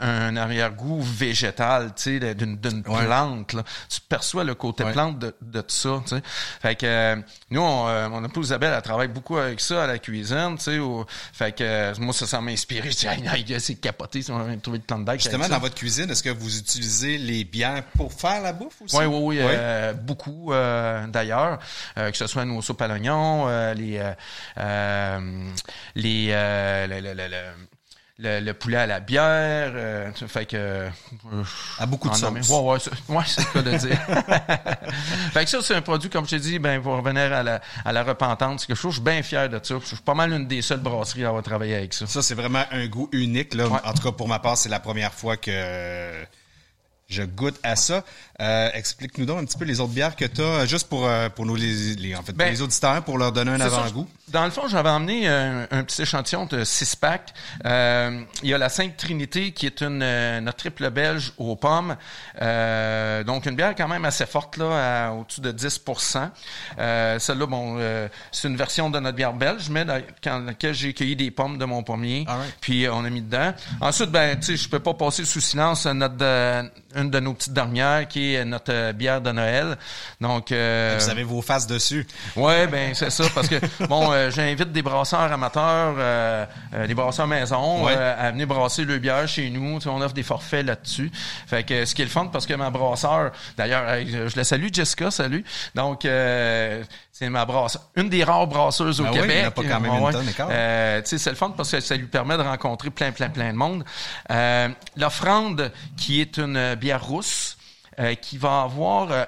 [0.00, 3.04] un- arrière-goût végétal, tu sais, de- d'une Ouais.
[3.04, 3.52] plante.
[3.52, 3.62] Là.
[3.88, 4.92] Tu perçois le côté Ouais.
[4.92, 6.22] plante de, de tout ça, tu sais.
[6.62, 7.16] Fait que euh,
[7.50, 10.64] nous, on, euh, mon épouse Isabelle, elle travaille beaucoup avec ça à la cuisine, tu
[10.64, 10.78] sais.
[10.78, 12.90] au- Fait que euh, moi, ça, ça m'a inspiré.
[12.90, 15.20] Je dis, aïe, c'est capoté, si on va trouver plan de deck.
[15.20, 15.54] Justement, avec ça.
[15.56, 18.96] dans votre cuisine, est-ce que vous utilisez les bières pour faire la bouffe aussi?
[18.96, 19.92] Oui, oui, oui, Ouais.
[20.06, 21.58] Beaucoup euh, d'ailleurs,
[21.98, 24.00] euh, que ce soit nos soupes à l'oignon, euh, les
[25.94, 27.66] les le, le- le- le-
[28.18, 30.88] le- le poulet à la bière, euh, fait que euh,
[31.78, 32.42] À beaucoup de nommer.
[32.42, 32.50] sauces.
[32.62, 33.98] Ouais, ouais, c'est- ouais, c'est le cas de dire.
[35.34, 37.60] fait que ça, c'est un produit, comme je t'ai dit, ben, pour revenir à la,
[37.84, 39.74] à la repentante, c'est quelque chose, je suis bien fier de ça.
[39.82, 42.06] Je suis pas mal une des seules brasseries à avoir travaillé avec ça.
[42.06, 43.52] Ça, c'est vraiment un goût unique.
[43.54, 43.68] Là.
[43.68, 43.80] Ouais.
[43.84, 46.24] En tout cas, pour ma part, c'est la première fois que
[47.08, 48.02] je goûte à ça.
[48.40, 51.28] Euh, Explique-nous donc un petit peu les autres bières que tu as, juste pour, euh,
[51.28, 54.08] pour nous, les, les- en fait, Ben, les auditeurs, pour leur donner un avant-goût.
[54.28, 57.32] Dans le fond, j'avais emmené un, un petit échantillon de six packs.
[57.64, 61.54] Euh, il y a la Sainte Trinité qui est une euh, notre triple belge aux
[61.54, 61.96] pommes.
[62.42, 66.28] Euh, donc une bière quand même assez forte là, à au-dessus de 10%
[66.78, 70.02] euh, Celle-là, bon, euh, c'est une version de notre bière belge, mais dans,
[70.44, 72.24] laquelle j'ai cueilli des pommes de mon pommier.
[72.28, 72.54] Alright.
[72.60, 73.54] Puis euh, on a mis dedans.
[73.80, 76.62] Ensuite, ben, tu sais, je peux pas passer sous silence euh, notre euh,
[76.96, 79.76] une de nos petites dernières qui est notre euh, bière de Noël.
[80.20, 82.06] Donc, euh, Vous avez vos faces dessus.
[82.36, 86.44] Ouais, ben c'est ça parce que bon, euh, j'invite des brasseurs amateurs, euh,
[86.74, 87.94] euh, des brasseurs maison Ouais.
[87.96, 89.78] euh, à venir brasser le bière chez nous.
[89.78, 91.10] Tu sais, on offre des forfaits là-dessus.
[91.46, 94.44] Fait que ce qui est le fun parce que ma brasseur, d'ailleurs, je je la
[94.44, 95.44] salue, Jessica, salut.
[95.74, 96.82] Donc euh,
[97.18, 99.36] c'est ma brasse, une des rares brasseuses au Ben oui, Québec.
[99.36, 100.50] il y en a pas quand même une tonne.
[100.50, 103.56] Euh, c'est le fun parce que ça lui permet de rencontrer plein, plein, plein de
[103.56, 103.86] monde.
[104.30, 107.56] Euh, L'offrande, qui est une bière rousse,
[107.98, 109.24] euh, qui va avoir euh,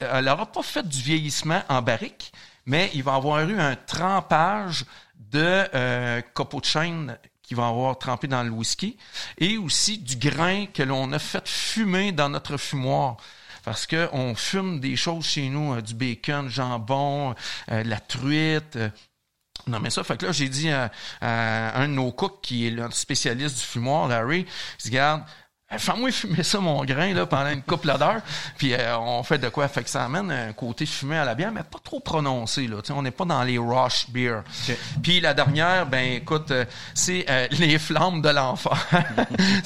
[0.00, 2.32] elle n'aura pas fait du vieillissement en barrique,
[2.64, 4.86] mais il va avoir eu un trempage
[5.18, 8.96] de euh, copeaux de chêne qui va avoir trempé dans le whisky
[9.36, 13.18] et aussi du grain que l'on a fait fumer dans notre fumoir.
[13.64, 17.34] Parce que on fume des choses chez nous, euh, du bacon, jambon,
[17.70, 18.76] euh, de la truite.
[18.76, 18.88] euh,
[19.68, 20.90] non, mais ça, fait que là, j'ai dit à,
[21.20, 25.22] à un de nos cooks qui est le spécialiste du fumoir, Larry, il dit, regarde,
[25.78, 28.20] fais-moi fumer ça, mon grain, là, pendant une couple d'heures.
[28.58, 29.68] Puis euh, on fait de quoi?
[29.68, 32.76] Fait que ça amène un côté fumé à la bière, mais pas trop prononcé, là.
[32.82, 34.42] Tu sais, on n'est pas dans les rush beer.
[35.02, 36.64] Puis la dernière, ben écoute, euh,
[36.94, 38.76] c'est euh, les flammes de l'enfer.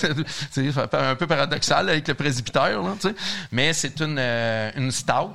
[0.53, 3.15] C'est- un peu paradoxal avec le presbytère, là, tu sais.
[3.53, 5.31] Mais c'est une, euh, une stout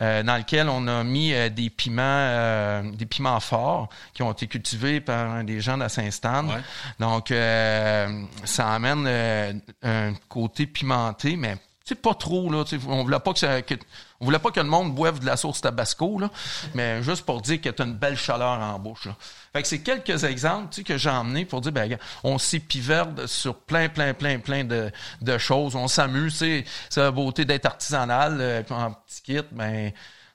[0.00, 4.46] euh, dans laquelle on a mis des piments, euh, des piments forts qui ont été
[4.46, 6.46] cultivés par des gens de Saint-Stan.
[6.48, 6.54] Ouais.
[6.98, 9.52] Donc, euh, ça amène euh,
[9.94, 12.64] un côté pimenté, mais c'est pas trop là.
[12.88, 13.74] On voulait pas que, ça, que-
[14.20, 16.30] on voulait pas que le monde boive de la sauce Tabasco là,
[16.74, 19.04] mais juste pour dire que tu as une belle chaleur en bouche.
[19.04, 19.14] Là.
[19.52, 23.88] Fait que c'est quelques exemples que j'ai emmenés pour dire ben on s'épiverbe sur plein
[23.90, 24.90] plein plein plein de,
[25.20, 25.76] de choses.
[25.76, 26.36] On s'amuse.
[26.36, 26.64] C'est
[26.96, 29.40] la beauté d'être artisanal euh, en petit kit.
[29.52, 29.92] Ben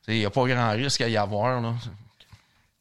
[0.07, 1.73] il n'y a pas grand risque à y avoir là.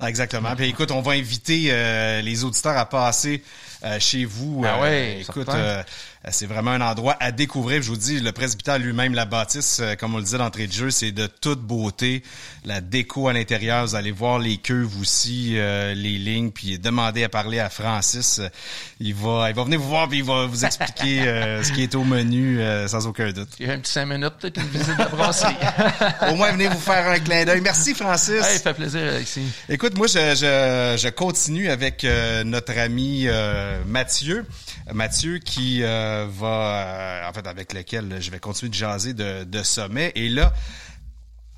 [0.00, 0.54] Ah, Exactement.
[0.54, 3.42] Puis écoute, on va inviter euh, les auditeurs à passer
[3.82, 4.62] euh, chez vous.
[4.64, 5.48] Ah ouais, écoute,
[6.30, 7.80] c'est vraiment un endroit à découvrir.
[7.82, 10.72] Je vous dis, le presbytère lui-même, la bâtisse, euh, comme on le disait d'entrée de
[10.72, 12.22] jeu, c'est de toute beauté.
[12.64, 17.24] La déco à l'intérieur, vous allez voir les cuves aussi, euh, les lignes, puis demandez
[17.24, 18.40] à parler à Francis.
[18.40, 18.48] Euh,
[19.00, 21.82] Il va, il va venir vous voir puis il va vous expliquer euh, ce qui
[21.82, 23.48] est au menu euh, sans aucun doute.
[23.60, 25.54] Il y a un petit cinq minutes, peut-être une visite de brasserie.
[26.30, 27.60] Au moins, venez vous faire un clin d'œil.
[27.60, 28.44] Merci, Francis.
[28.44, 29.42] hey, fait plaisir, Alexis.
[29.68, 34.44] Écoute, moi, je, je, je continue avec euh, notre ami euh, Mathieu.
[34.92, 39.62] Mathieu qui euh, va, euh, en fait, avec lequel je vais continuer de jaser de,
[39.62, 40.12] sommet.
[40.14, 40.52] Et là,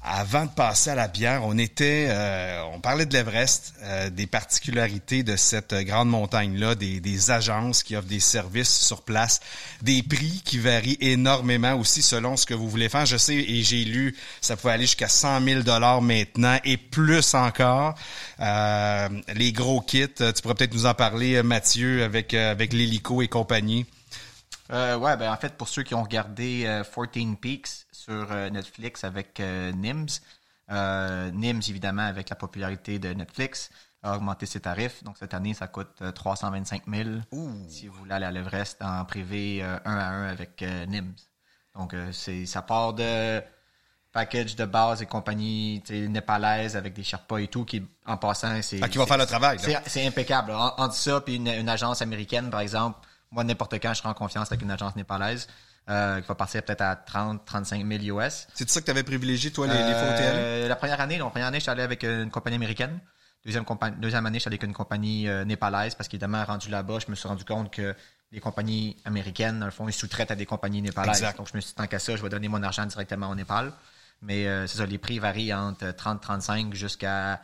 [0.02, 4.26] avant de passer à la bière, on était, euh, on parlait de l'Everest, euh, des
[4.26, 9.40] particularités de cette grande montagne-là, des, des agences qui offrent des services sur place,
[9.82, 13.04] des prix qui varient énormément aussi selon ce que vous voulez faire.
[13.04, 17.34] Je sais et j'ai lu, ça pouvait aller jusqu'à 100 000 dollars maintenant et plus
[17.34, 17.94] encore.
[18.40, 23.20] Euh, les gros kits, tu pourrais peut-être nous en parler, Mathieu, avec euh, avec l'hélico
[23.20, 23.86] et compagnie.
[24.72, 28.50] Euh, ouais, ben en fait, pour ceux qui ont regardé euh, 14 Peaks sur euh,
[28.50, 30.20] Netflix avec euh, Nims,
[30.70, 33.70] euh, Nims, évidemment, avec la popularité de Netflix,
[34.02, 35.02] a augmenté ses tarifs.
[35.02, 37.08] Donc, cette année, ça coûte euh, 325 000
[37.68, 41.14] si vous voulez aller à l'Everest en privé euh, un à un avec euh, Nims.
[41.74, 43.42] Donc, euh, c'est ça part de
[44.12, 48.80] package de base et compagnie népalaise avec des Sherpas et tout, qui, en passant, c'est...
[48.82, 50.50] Ah, qui va c'est- faire le travail, c'est- impeccable.
[50.52, 52.98] En, entre ça puis une, une agence américaine, par exemple,
[53.30, 55.46] moi, n'importe quand, je serai en confiance avec une agence népalaise
[55.88, 58.46] euh, qui va partir peut-être à 30, 35 000 US.
[58.54, 60.34] C'est ça que tu avais privilégié, toi, les, les hôtels?
[60.34, 63.00] Euh, la première année, la première année, je suis allé avec une compagnie américaine.
[63.44, 63.64] Deuxième,
[63.98, 67.10] deuxième année, je suis allé avec une compagnie euh, népalaise parce qu'évidemment, rendu là-bas, je
[67.10, 67.94] me suis rendu compte que
[68.32, 71.18] les compagnies américaines, dans le fond, ils sous-traitent à des compagnies népalaises.
[71.18, 71.38] Exact.
[71.38, 73.34] Donc, je me suis dit, tant qu'à ça, je vais donner mon argent directement au
[73.34, 73.72] Népal.
[74.22, 77.40] Mais euh, c'est ça, les prix varient entre 30-35 jusqu'à,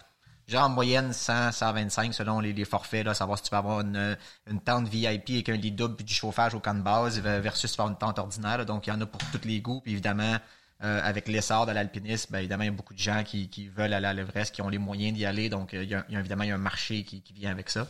[0.49, 3.81] genre en moyenne, 100, 125 selon les, les forfaits, là, savoir si tu vas avoir
[3.81, 4.17] une,
[4.51, 7.75] une tente VIP avec un lit double puis du chauffage au camp de base versus
[7.75, 8.59] faire une tente ordinaire.
[8.59, 8.65] là.
[8.65, 9.81] Donc, il y en a pour tous les goûts.
[9.81, 10.37] Puis évidemment,
[10.85, 13.69] euh, avec l'essor de l'alpinisme, ben, évidemment, il y a beaucoup de gens qui, qui
[13.69, 15.49] veulent aller à l'Everest, qui ont les moyens d'y aller.
[15.49, 17.71] Donc, euh, il y a, il y a évidemment un marché qui, qui vient avec
[17.71, 17.89] ça.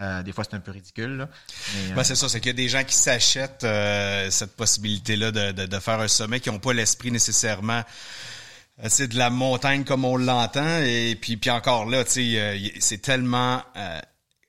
[0.00, 1.22] Euh, des fois, c'est un peu ridicule.
[1.22, 5.32] Euh, Ben, c'est ça, c'est qu'il y a des gens qui s'achètent euh, cette possibilité-là
[5.32, 7.82] de, de, de faire un sommet, qui n'ont pas l'esprit nécessairement.
[8.82, 12.40] Euh, C'est de la montagne comme on l'entend, et puis, puis encore là, tu sais,
[12.40, 14.00] euh, c'est tellement, euh,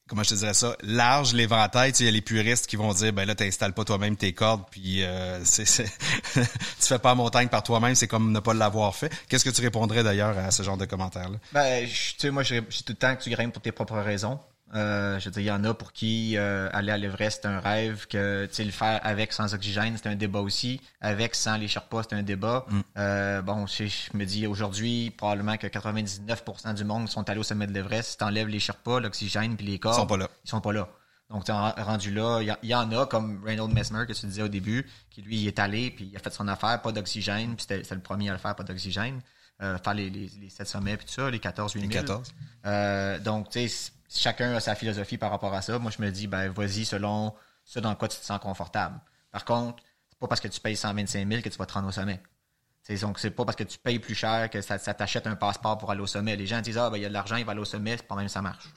[0.08, 1.94] comment je te dirais ça, large l'éventail.
[1.94, 4.34] Tu il y a les puristes qui vont dire, ben là, t'installes pas toi-même tes
[4.34, 6.42] cordes, puis euh, c'est, tu
[6.80, 9.12] fais pas la montagne par toi-même, c'est comme ne pas l'avoir fait.
[9.30, 11.38] Qu'est-ce que tu répondrais d'ailleurs à ce genre de commentaires-là?
[11.52, 14.00] Ben, je- tu sais, moi, j'ai tout le temps que tu grimpes pour tes propres
[14.00, 14.40] raisons.
[14.76, 17.48] Euh, je veux dire, il y en a pour qui euh, aller à l'Everest, c'est
[17.48, 20.80] un rêve, que tu sais, le faire avec sans oxygène, c'est un débat aussi.
[21.02, 22.66] Avec, sans les Sherpas, c'est un débat.
[22.98, 27.44] Euh, bon, je, je me dis aujourd'hui, probablement que 99% du monde sont allés au
[27.44, 28.12] sommet de l'Everest.
[28.12, 30.30] Si t'enlèves les Sherpas, l'oxygène puis les corps, Ils sont pas là.
[30.46, 30.88] Ils sont pas là.
[31.30, 34.48] Donc, en- rendu là, il y, en a, comme Reynold Messmer, que tu disais au
[34.48, 37.66] début, qui lui, il est allé, puis il a fait son affaire, pas d'oxygène, puis
[37.70, 39.22] c'était le premier à le faire, pas d'oxygène.
[39.60, 41.90] Faire les, les, les 7 sommets, puis tout ça, les 14 8000.
[41.90, 42.34] 14.
[42.66, 45.78] Euh, donc, tu sais, chacun a sa philosophie par rapport à ça.
[45.80, 47.34] Moi, je me dis, ben, vas-y selon
[47.64, 49.00] ce dans quoi tu te sens confortable.
[49.32, 51.88] Par contre, c'est pas parce que tu payes 125 000 que tu vas te rendre
[51.88, 52.22] au sommet.
[52.82, 55.78] Sais, donc, c'est pas parce que tu payes plus cher que ça, t'achète un passeport
[55.78, 56.36] pour aller au sommet.
[56.36, 57.98] Les gens disent, ah, ben, il y a de l'argent, il va aller au sommet,
[57.98, 58.70] c'est pas même ça marche.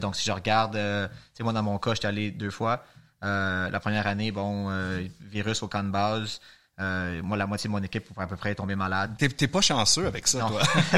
[0.00, 1.08] Donc, si je regarde, euh,
[1.40, 2.84] moi, dans mon cas, j'étais allé deux fois.
[3.22, 6.40] Euh, la première année, bon, euh, virus au camp de base.
[6.80, 9.14] Euh, moi, la moitié de mon équipe pourrait à peu près tomber malade.
[9.16, 10.48] T'es, pas chanceux avec ça, Non.
[10.48, 10.62] toi.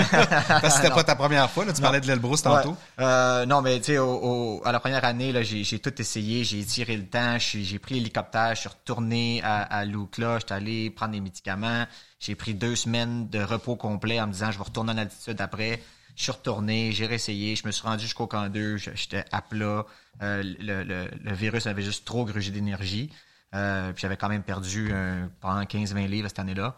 [0.48, 1.72] Parce que c'était pas ta première fois, là.
[1.74, 2.70] Tu parlais de l'Elbrus tantôt.
[2.70, 2.76] Ouais.
[3.04, 4.20] Euh, non, mais tu sais, au-
[4.60, 7.78] au- à la première année, là, j'ai, j'ai tout essayé, j'ai tiré le temps, j'ai
[7.78, 11.84] pris l'hélicoptère, je suis retourné à, à Loukla, je suis allé prendre des médicaments,
[12.20, 15.40] j'ai pris deux semaines de repos complet en me disant je vais retourner en altitude
[15.42, 15.82] après.
[16.16, 19.42] Je suis retourné, j'ai réessayé, je me suis rendu jusqu'au camp 2, je- j'étais à
[19.42, 19.84] plat.
[20.22, 23.10] Euh, le, le- le virus avait juste trop grugé d'énergie.
[23.54, 26.74] Euh, puis j'avais quand même perdu un, pendant 15-20 livres cette année-là.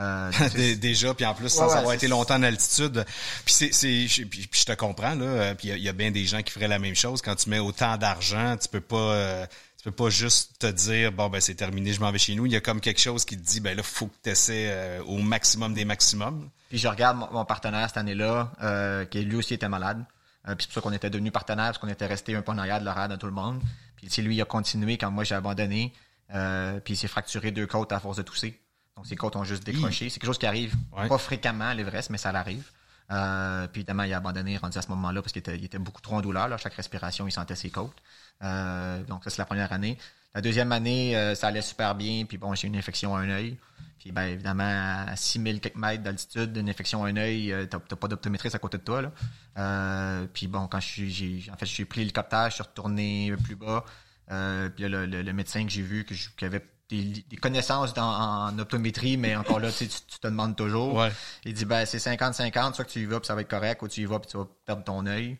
[0.00, 0.30] Euh,
[0.80, 3.04] Déjà, puis en plus, sans Ouais, ouais, avoir été longtemps en altitude.
[3.44, 5.24] Puis c'est, c'est, je- puis, puis je te comprends, là.
[5.24, 6.94] euh, Puis il y a- il y, a bien des gens qui feraient la même
[6.94, 7.20] chose.
[7.20, 9.46] Quand tu mets autant d'argent, tu peux pas, euh,
[9.76, 12.46] tu peux pas juste te dire, bon, ben, c'est terminé, je m'en vais chez nous.
[12.46, 14.98] Il y a comme quelque chose qui te dit, ben là, faut que tu essaies
[15.06, 16.48] au maximum des maximums.
[16.70, 20.02] Puis je regarde mon, mon partenaire cette année-là, euh, qui lui aussi était malade.
[20.48, 22.52] Euh, puis c'est pour ça qu'on était devenus partenaires, parce qu'on était resté un peu
[22.52, 23.60] en arrière de l'horaire de tout le monde.
[23.96, 25.92] Puis sais, lui, il a continué quand moi j'ai abandonné.
[26.34, 28.58] Euh, puis il s'est fracturé deux côtes à force de tousser.
[28.96, 30.08] Donc ses côtes ont juste décroché.
[30.10, 31.08] C'est quelque chose qui arrive Ouais.
[31.08, 32.70] pas fréquemment à l'Everest, mais ça l'arrive.
[33.10, 35.78] Euh, puis évidemment, il a abandonné, rendu à ce moment-là, parce qu'il était, il était
[35.78, 36.48] beaucoup trop en douleur.
[36.48, 36.56] Là.
[36.56, 37.96] Chaque respiration, il sentait ses côtes.
[38.42, 39.98] Euh, donc ça, c'est la première année.
[40.34, 42.24] La deuxième année, ça allait super bien.
[42.26, 43.58] Puis bon, j'ai eu une infection à un œil.
[43.98, 47.96] Puis ben évidemment, à 6000 quelques mètres d'altitude, une infection à un œil, t'as t'as
[47.96, 49.02] pas d'optométriste à côté de toi.
[49.02, 50.26] Là.
[50.32, 53.56] Puis bon, quand je suis, j'ai, en fait, j'ai pris l'hélicoptère, je suis retourné plus
[53.56, 53.84] bas.
[54.32, 57.24] Euh, puis là, le, le- le médecin que j'ai vu, que je- qui avait des,
[57.28, 60.94] des connaissances dans, en optométrie, mais encore là, tu, sais, tu tu te demandes toujours.
[60.94, 61.12] Ouais.
[61.44, 63.82] Il dit, ben, c'est 50-50, soit que tu y vas, puis ça va être correct,
[63.82, 65.38] ou tu y vas, puis tu vas perdre ton œil.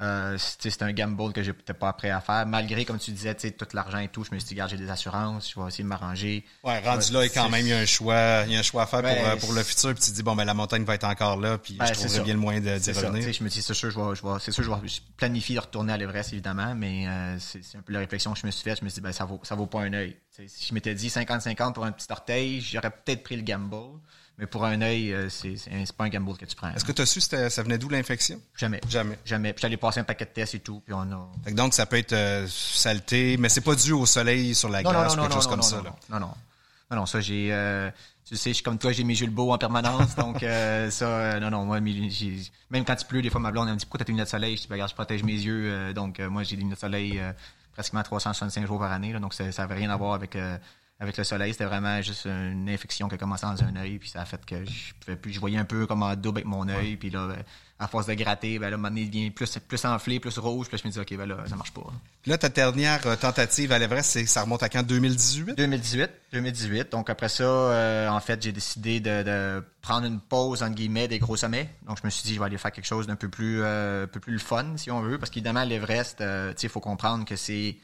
[0.00, 2.46] Euh, c'est un gamble que j'étais pas prêt à faire.
[2.46, 5.52] Malgré, comme tu disais, tout l'argent et tout, je me suis dit, j'ai des assurances,
[5.54, 6.44] je vais essayer de m'arranger.
[6.64, 8.82] Ouais, rendu là, quand même, il y a un choix, il y a un choix
[8.82, 9.94] à faire pour, euh, pour le futur.
[9.94, 11.92] Puis tu te dis, bon, ben, la montagne va être encore là, puis Ben, je
[11.92, 13.32] trouverai bien le moyen de, d'y revenir.
[13.32, 15.54] Je me dis, c'est sûr, je vais, je vais, c'est sûr, je vais je planifie
[15.54, 18.50] de retourner à l'Everest, évidemment, mais euh, c'est un peu la réflexion que je me
[18.50, 18.80] suis faite.
[18.80, 20.16] Je me suis dit, ben, ça vaut, ça vaut pas un œil.
[20.48, 24.00] Si je m'étais dit 50-50 pour un petit orteil, j'aurais peut-être pris le gamble,
[24.38, 25.56] mais pour un œil, euh, c'est
[25.96, 26.70] pas un gamble que tu prends.
[26.74, 28.40] Est-ce que tu as su c'était- ça venait d'où l'infection?
[28.56, 28.80] Jamais.
[28.88, 29.18] Jamais.
[29.24, 29.52] Jamais.
[29.52, 31.50] Puis j'allais passer un paquet de tests et tout, puis on a.
[31.52, 34.90] Donc, ça peut être euh, saleté, mais c'est pas dû au soleil sur la Non,
[34.90, 35.76] glace non, ou quelque non, chose non, comme non, ça.
[35.76, 35.94] non, là.
[36.10, 36.34] non, non,
[36.90, 37.90] non, non, ça j'ai, euh,
[38.26, 41.38] tu sais, je suis comme toi, j'ai mes Jules Beau en permanence, donc euh, ça,
[41.40, 43.98] non, non, moi, même quand il pleut, des fois ma blonde elle me dit pourquoi
[43.98, 46.42] t'as tes lunettes de soleil, je dis ben, regarde, je protège mes yeux, donc moi
[46.42, 47.20] j'ai des lunettes de soleil
[47.72, 50.36] pratiquement 365 jours par année, là, donc ça, ça avait rien à voir avec
[51.04, 54.08] avec le soleil, c'était vraiment juste une infection qui a commencé dans un œil, puis
[54.08, 56.46] ça a fait que je pouvais plus, je voyais un peu comme en double avec
[56.46, 57.42] mon œil, puis là, ben,
[57.78, 60.76] à force de gratter, ben là, donné, il devient plus plus enflé, plus rouge, puis
[60.76, 61.82] là, je me dis ok, ben là, ça marche pas.
[62.26, 64.82] Là, ta dernière euh, tentative à l'Everest, ça remonte à quand?
[64.82, 65.56] 2018?
[65.56, 66.92] 2018, 2018.
[66.92, 71.08] Donc après ça, euh, en fait, j'ai décidé de, de prendre une pause entre guillemets
[71.08, 71.68] des gros sommets.
[71.86, 74.04] Donc je me suis dit, je vais aller faire quelque chose d'un peu plus, euh,
[74.04, 76.70] un peu plus le fun, si on veut, parce qu'évidemment l'Everest, euh, tu sais, il
[76.70, 77.76] faut comprendre que c'est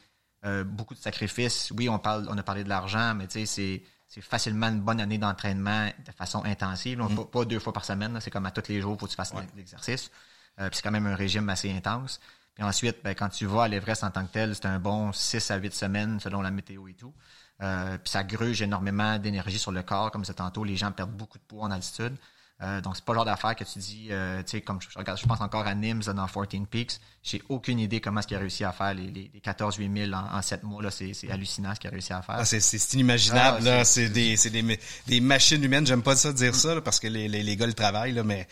[0.45, 1.71] euh, beaucoup de sacrifices.
[1.77, 4.81] Oui, on parle, on a parlé de l'argent, mais tu sais, c'est c'est facilement une
[4.81, 6.97] bonne année d'entraînement de façon intensive.
[6.97, 9.05] Donc, pas, pas deux fois par semaine, c'est comme à tous les jours, il faut
[9.05, 10.11] que tu fasses l'exercice.
[10.59, 12.19] Euh, puis c'est quand même un régime assez intense.
[12.53, 15.13] Puis ensuite, ben, quand tu vas à l'Everest en tant que tel, c'est un bon
[15.13, 17.13] 6 à 8 semaines selon la météo et tout.
[17.61, 21.15] Euh, puis ça gruge énormément d'énergie sur le corps, comme c'est tantôt, les gens perdent
[21.15, 22.17] beaucoup de poids en altitude.
[22.63, 24.87] Euh, donc, c'est pas le genre d'affaire que tu dis, euh, tu sais, comme je,
[24.95, 26.99] regarde, je pense encore à Nims dans 14 Peaks.
[27.23, 30.13] J'ai aucune idée comment est-ce qu'il a réussi à faire les, les, les 14-8 000
[30.13, 30.83] en, en 7 mois.
[30.83, 32.35] Là, c'est, c'est hallucinant ce qu'il a réussi à faire.
[32.37, 33.83] Ah, c'est, inimaginable, Ah, là.
[33.83, 35.87] c'est- des, c'est des, des machines humaines.
[35.87, 38.23] J'aime pas ça dire ça, là, parce que les, les, les gars le travaillent, là,
[38.23, 38.47] mais.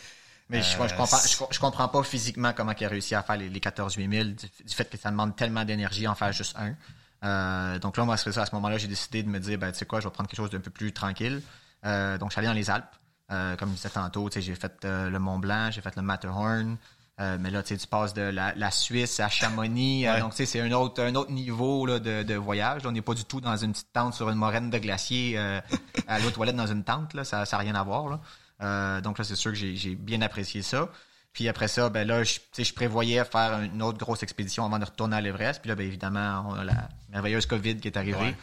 [0.48, 3.22] Mais je, Euh, je comprends, je, je comprends pas physiquement comment il a réussi à
[3.22, 6.32] faire les, les 14 8000 du, du fait que ça demande tellement d'énergie en faire
[6.32, 6.74] juste un.
[7.22, 9.84] Euh, donc là, moi, à ce moment-là, j'ai décidé de me dire, ben, tu sais
[9.86, 11.40] quoi, je vais prendre quelque chose d'un peu plus tranquille.
[11.84, 12.84] Euh, donc, je suis allé dans les Alpes.
[13.30, 16.76] Euh, comme je disais tantôt, j'ai fait euh, le Mont Blanc, j'ai fait le Matterhorn.
[17.20, 20.08] Euh, mais là, tu passes de la, la Suisse à Chamonix.
[20.08, 22.86] euh, donc, tu sais, c'est un autre, un autre niveau là, de, de voyage.
[22.86, 25.60] On n'est pas du tout dans une petite tente sur une moraine de glacier euh,
[26.08, 27.12] à l'eau toilette dans une tente.
[27.12, 28.08] Là, ça n'a rien à voir.
[28.08, 29.00] Là.
[29.02, 30.88] Donc là, c'est sûr que j'ai bien apprécié ça.
[31.32, 35.16] Puis après ça, ben là, je, prévoyais faire une autre grosse expédition avant de retourner
[35.16, 35.60] à l'Everest.
[35.60, 38.18] Puis là, ben évidemment, on a la merveilleuse COVID qui est arrivée.
[38.18, 38.36] Ouais.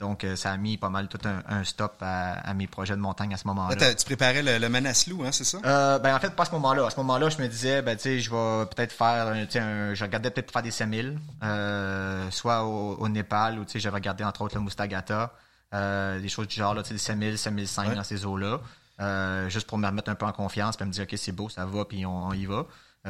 [0.00, 2.96] Donc, euh, ça a mis pas mal tout un, un stop à, à mes projets
[2.96, 3.74] de montagne à ce moment-là.
[3.74, 5.58] Là, t'as- tu préparais le, le Manaslu, hein, c'est ça?
[5.64, 6.86] Euh, ben en fait pas à ce moment-là.
[6.86, 9.52] À ce moment-là, je me disais ben tu sais, je vais peut-être faire un, tu
[9.52, 13.72] sais, un- je regardais peut-être faire des 5000 euh, soit au, au Népal ou tu
[13.72, 15.32] sais, j'avais regardé entre autres le Mustagata,
[15.74, 17.94] euh, des choses du genre là, tu sais des 5000, 5005 Ouais.
[17.94, 18.60] dans ces eaux-là.
[19.00, 21.48] Euh, juste pour me remettre un peu en confiance, puis me dire OK, c'est beau,
[21.48, 22.64] ça va, puis on, on y va.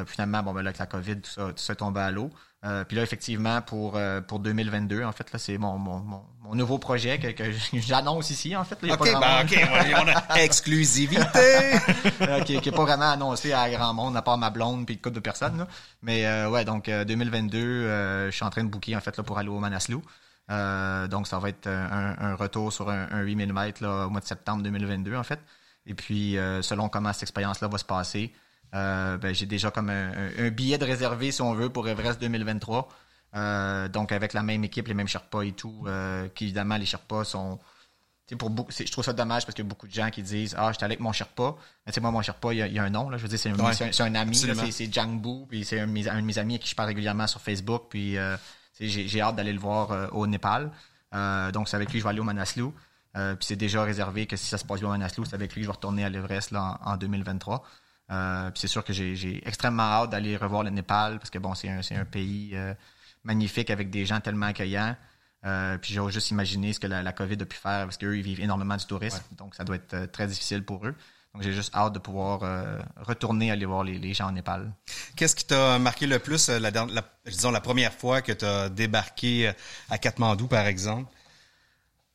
[0.06, 2.28] Finalement, bon ben là avec la Covid, tout ça, tout ça est tombé à l'eau.
[2.64, 6.22] Euh, puis là, effectivement, pour, euh, pour 2022, en fait, là, c'est mon, mon, mon,
[6.42, 7.44] mon nouveau projet que, que
[7.74, 8.80] j'annonce ici, en fait.
[8.82, 8.94] là.
[8.94, 11.22] OK, pas ben, OK, on a exclusivité.
[12.22, 14.94] euh, qui, qui est pas vraiment annoncé à grand monde, à part ma blonde puis
[14.94, 15.58] une couple de personnes.
[15.58, 15.68] là.
[16.02, 19.16] Mais euh, ouais, donc euh, 2022, euh, je suis en train de booker en fait
[19.16, 19.98] là, pour aller au Manaslu.
[20.50, 24.10] Euh, donc ça va être un, un retour sur un, un 8000 mètres là, au
[24.10, 25.40] mois de septembre 2022 en fait.
[25.86, 28.32] Et puis euh, selon comment cette expérience-là va se passer,
[28.74, 32.88] euh, ben, j'ai déjà comme un, billet de réservé si on veut pour Everest 2023.
[33.36, 36.86] Euh, donc avec la même équipe, les mêmes Sherpas et tout, euh, qui évidemment les
[36.86, 37.58] Sherpas sont
[38.38, 40.54] pour beaucoup, je trouve ça dommage parce qu'il y a beaucoup de gens qui disent
[40.58, 41.54] Ah, j'étais allé avec mon Sherpa.
[41.84, 43.10] Mais tu sais, moi, mon Sherpa, il y a, il y a un nom.
[43.10, 43.18] Là.
[43.18, 43.72] Je veux dire, c'est un, Ouais.
[43.74, 44.34] c'est un, ami.
[44.34, 45.46] C'est c'est Jang Bu.
[45.48, 47.40] Puis c'est un, de mes- un de mes amis à qui je parle régulièrement sur
[47.40, 47.84] Facebook.
[47.90, 48.36] Puis euh,
[48.80, 50.70] j'ai hâte d'aller le voir au Népal.
[51.52, 52.64] Donc, c'est avec lui que je vais aller au Manaslu.
[53.12, 55.60] Puis c'est déjà réservé que si ça se passe bien au Manaslu, c'est avec lui
[55.60, 57.62] que je vais retourner à l'Everest en 2023.
[58.10, 61.38] Euh, puis c'est sûr que j'ai j'ai extrêmement hâte d'aller revoir le Népal parce que
[61.38, 62.74] bon, c'est un, pays euh,
[63.22, 64.96] magnifique avec des gens tellement accueillants.
[65.46, 68.16] Euh, puis j'ose juste imaginer ce que la, la COVID a pu faire parce qu'eux,
[68.16, 69.22] ils vivent énormément du tourisme.
[69.36, 70.94] Donc, ça doit être très difficile pour eux.
[71.34, 72.40] Donc, j'ai juste hâte de pouvoir
[72.96, 74.72] retourner aller voir les, les gens en Népal.
[75.16, 76.70] Qu'est-ce qui t'a marqué le plus, la,
[77.26, 79.52] disons, la première fois que tu as débarqué
[79.90, 81.10] à Katmandou, par exemple?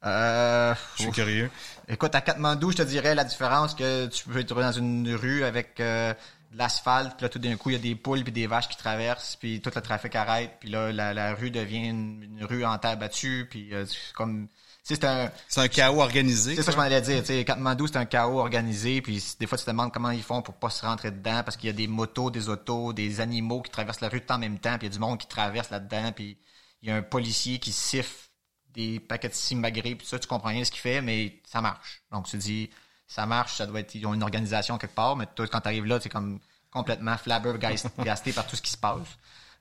[0.05, 1.15] Euh, Je suis ouf.
[1.15, 1.51] curieux.
[1.87, 5.43] Écoute, à Katmandou, je te dirais la différence que tu peux trouver dans une rue
[5.43, 6.13] avec euh,
[6.53, 8.69] de l'asphalte, puis là, tout d'un coup, il y a des poules puis des vaches
[8.69, 12.45] qui traversent, puis tout le trafic arrête, puis là, la, la rue devient une, une
[12.45, 14.47] rue en terre battue, puis euh, c'est comme...
[14.81, 16.55] C'est un, C'est un chaos organisé.
[16.55, 16.83] C'est ça que je quoi.
[16.85, 17.19] m'en allais dire.
[17.19, 19.01] Tu sais, Katmandou, c'est un chaos organisé.
[19.03, 21.57] Puis des fois, tu te demandes comment ils font pour pas se rentrer dedans parce
[21.57, 24.39] qu'il y a des motos, des autos, des animaux qui traversent la rue tout en
[24.39, 24.79] même temps.
[24.79, 26.11] Puis il y a du monde qui traverse là-dedans.
[26.15, 26.37] Puis
[26.81, 28.28] il y a un policier qui siffle
[28.73, 29.95] des paquets de simagrées.
[29.95, 32.01] Puis ça, tu comprends rien ce qu'il fait, mais ça marche.
[32.11, 32.69] Donc tu te dis,
[33.07, 35.15] ça marche, ça doit être, ils ont une organisation quelque part.
[35.15, 36.39] Mais toi, quand tu arrives là, c'est comme
[36.71, 39.07] complètement flabbergasté par tout ce qui se passe.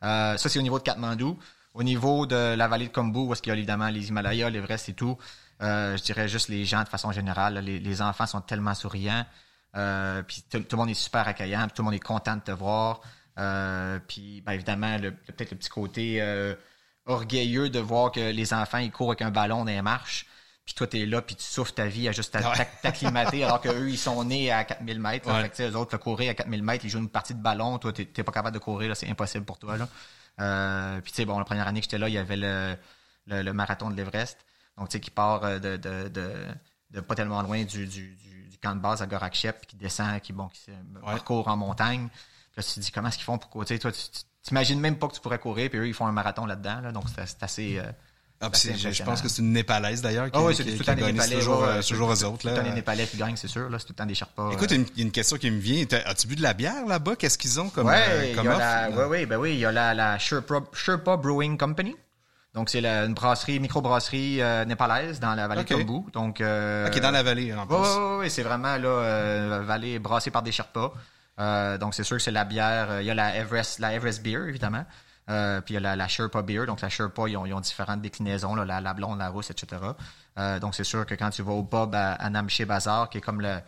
[0.03, 1.39] Euh, ça, c'est au niveau de Katmandou.
[1.75, 4.51] Au niveau de la vallée de Kombu, où est-ce qu'il y a évidemment les Himalayas,
[4.51, 5.17] l'Everest et tout,
[5.63, 7.55] euh, je dirais juste les gens de façon générale.
[7.55, 9.25] là, les, les enfants sont tellement souriants.
[9.77, 11.67] Euh, puis tout, tout le monde est super accueillant.
[11.67, 13.01] puis tout le monde est content de te voir.
[13.39, 16.55] Euh, puis ben, évidemment, peut-être le petit côté euh,
[17.09, 20.27] orgueilleux de voir que les enfants ils courent avec un ballon dans les marches.
[20.65, 22.69] Puis toi, t'es là, puis tu souffres ta vie à juste Ouais.
[22.83, 25.27] t'acclimater, alors qu'eux, ils sont nés à 4000 mètres.
[25.27, 25.37] là.
[25.37, 25.43] Ouais.
[25.45, 27.35] Fait que, tu sais, eux autres, te courir à 4000 mètres, ils jouent une partie
[27.35, 27.79] de ballon.
[27.79, 29.79] Toi, t'es t'es pas capable de courir, là, c'est impossible pour toi.
[29.79, 29.89] Là.
[30.41, 32.77] Euh, puis tu sais, bon, la première année que j'étais là, il y avait le,
[33.27, 34.37] le, le marathon de l'Everest.
[34.77, 36.33] Donc, tu sais, qui part euh, de, de, de,
[36.91, 38.19] de pas tellement loin du, du,
[38.63, 40.71] camp de base à Gorakchep, puis qui descend, qui, bon, qui
[41.03, 42.09] parcourt en montagne.
[42.11, 44.81] Puis là, tu te dis, comment est-ce qu'ils font pour sais, toi, tu tu- t'imagines
[44.81, 46.81] même pas que tu pourrais courir, puis eux, ils font un marathon là-dedans.
[46.83, 47.79] Là, donc, c'est assez...
[47.79, 47.91] euh,
[48.41, 50.95] Ah, je, pense que c'est une Népalaise d'ailleurs qui, ah oui, qui- tout qui a
[50.95, 51.35] Népalais.
[51.37, 52.39] toujours, ouais, euh, toujours eux autres.
[52.39, 52.63] tout le temps.
[52.75, 53.69] Népalais qui gagnent, c'est sûr.
[53.73, 54.51] C'est tout le temps des Sherpas.
[54.53, 55.85] Écoute, euh, une, une question qui me vient.
[56.07, 57.17] As-tu bu de la bière là-bas?
[57.17, 58.59] Qu'est-ce qu'ils ont comme, Ouais, euh, il y comme a offre?
[58.61, 61.97] la, ouais, ouais, ben oui, il y a la, la Sherpa, Sherpa Brewing Company.
[62.55, 66.11] Donc, c'est une brasserie, microbrasserie euh, népalaise dans la vallée de Kombu.
[66.13, 67.77] Donc, euh, Ah, qui est dans la vallée en plus.
[67.77, 70.93] Ouais, ouais, ouais, ouais, c'est vraiment là, euh, la vallée brassée par des Sherpas.
[71.39, 72.91] Euh, donc, c'est sûr que c'est la bière.
[72.91, 74.85] euh, Il y a la Everest, la Everest Beer, évidemment.
[75.31, 76.65] Euh, puis il y a la, la Sherpa Beer.
[76.67, 79.51] Donc, la Sherpa, ils ont, ils ont différentes déclinaisons, là, la, la blonde, la rousse,
[79.51, 79.83] etc.
[80.61, 83.21] Donc, c'est sûr que quand tu vas au pub à, à Namche Bazar, qui est
[83.21, 83.59] comme le,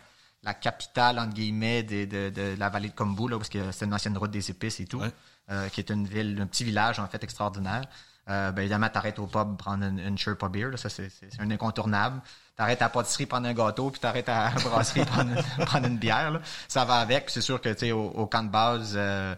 [0.43, 3.85] la capitale, entre guillemets, de, de, de la vallée de Kombu, là, parce que c'est
[3.85, 5.69] une ancienne route des épices et tout, Ouais.
[5.71, 7.83] qui est une ville, un petit village, en fait, extraordinaire.
[8.29, 11.09] Euh, ben, évidemment, t'arrêtes au pub prendre une, une Sherpa Beer, là, ça, c'est
[11.39, 12.21] un incontournable.
[12.55, 15.33] T'arrêtes à la pâtisserie prendre un gâteau, puis t'arrêtes à la brasserie prendre,
[15.65, 16.41] prendre une bière, là.
[16.67, 17.29] Ça va avec.
[17.29, 19.33] C'est sûr que, tu sais, au, au camp de base, euh,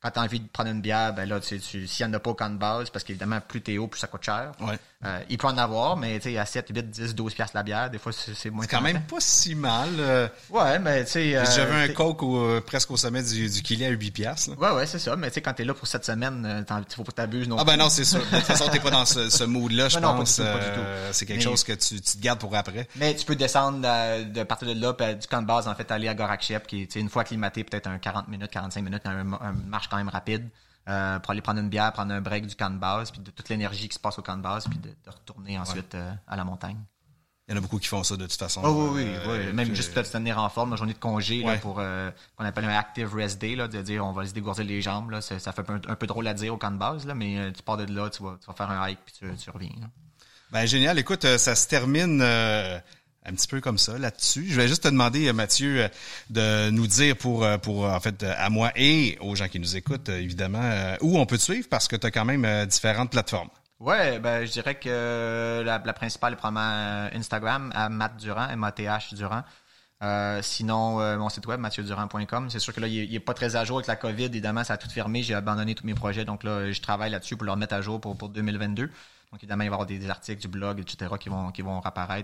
[0.00, 2.20] quand t'as envie de prendre une bière, ben là, tu tu- s'il y en a
[2.20, 4.52] pas au camp de base, parce qu'évidemment, plus t'es haut, plus ça coûte cher.
[4.60, 4.78] Ouais.
[5.04, 7.62] Euh, il peut en avoir, mais, tu sais, à 7, 8, 10, 12 piastres la
[7.62, 9.90] bière, des fois, c'est moins C'est quand même pas si mal.
[10.00, 11.36] euh, Ouais, mais, tu sais...
[11.36, 14.58] euh, J'avais un coke au- euh, presque au sommet du, du Kili à 8 piastres.
[14.58, 15.14] Ouais, ouais, c'est ça.
[15.14, 17.58] Mais, tu sais, quand t'es là pour cette semaine, euh, t'en- faut pas t'abuser non
[17.60, 18.18] Ah ben non, c'est sûr.
[18.18, 20.40] De toute façon, t'es pas dans ce, ce mood-là, je pense.
[20.40, 21.12] du tout, pas du Euh, tout.
[21.14, 22.88] c'est quelque Mais- chose que tu, tu te gardes pour après.
[22.96, 25.68] Mais tu peux descendre euh, de partir de là, puis euh, du camp de base,
[25.68, 28.82] en fait, aller à Gorakchep, qui est, une fois acclimaté, peut-être un 40 minutes, 45
[28.82, 30.48] minutes, un, un marche quand même rapide,
[30.88, 33.30] euh, pour aller prendre une bière, prendre un break du camp de base, puis de
[33.30, 36.12] toute l'énergie qui se passe au camp de base, puis de, de retourner ensuite euh,
[36.26, 36.78] à la montagne.
[37.46, 38.60] Il y en a beaucoup qui font ça de toute façon.
[38.62, 39.52] Oh oui, oui, Euh, oui.
[39.54, 41.58] Même juste de se tenir en forme, une journée de congé là, Ouais.
[41.58, 44.64] pour euh, qu'on appelle un active rest day, là, de dire on va se dégourdir
[44.64, 45.10] les jambes.
[45.10, 47.14] Là, ça, ça fait un, un peu drôle à dire au camp de base, là,
[47.14, 49.48] mais tu pars de là, tu vas, tu vas faire un hike puis tu, tu
[49.50, 49.70] reviens.
[49.80, 49.86] là.
[50.50, 50.98] Ben génial.
[50.98, 52.78] Écoute, ça se termine euh,
[53.24, 54.46] un petit peu comme ça là-dessus.
[54.48, 55.88] Je vais juste te demander, euh, Mathieu, euh,
[56.30, 59.76] de nous dire pour, euh, pour en fait, à moi et aux gens qui nous
[59.76, 63.50] écoutent, évidemment, où on peut te suivre parce que tu as quand même différentes plateformes.
[63.80, 69.44] Ouais, ben je dirais que la, principale est probablement Instagram à Matt Durand, M-A-T-H Durand.
[70.42, 72.50] Sinon, mon site web, mathieuDurand.com.
[72.50, 74.24] C'est sûr que là, il est, il est pas très à jour avec la COVID.
[74.24, 75.22] Évidemment, ça a tout fermé.
[75.22, 76.24] J'ai abandonné tous mes projets.
[76.24, 78.90] Donc là, je travaille là-dessus pour le remettre à jour pour, pour 2022.
[79.30, 81.14] Donc évidemment, il va y avoir des, articles, du blog, etc.
[81.20, 81.80] qui vont, qui vont.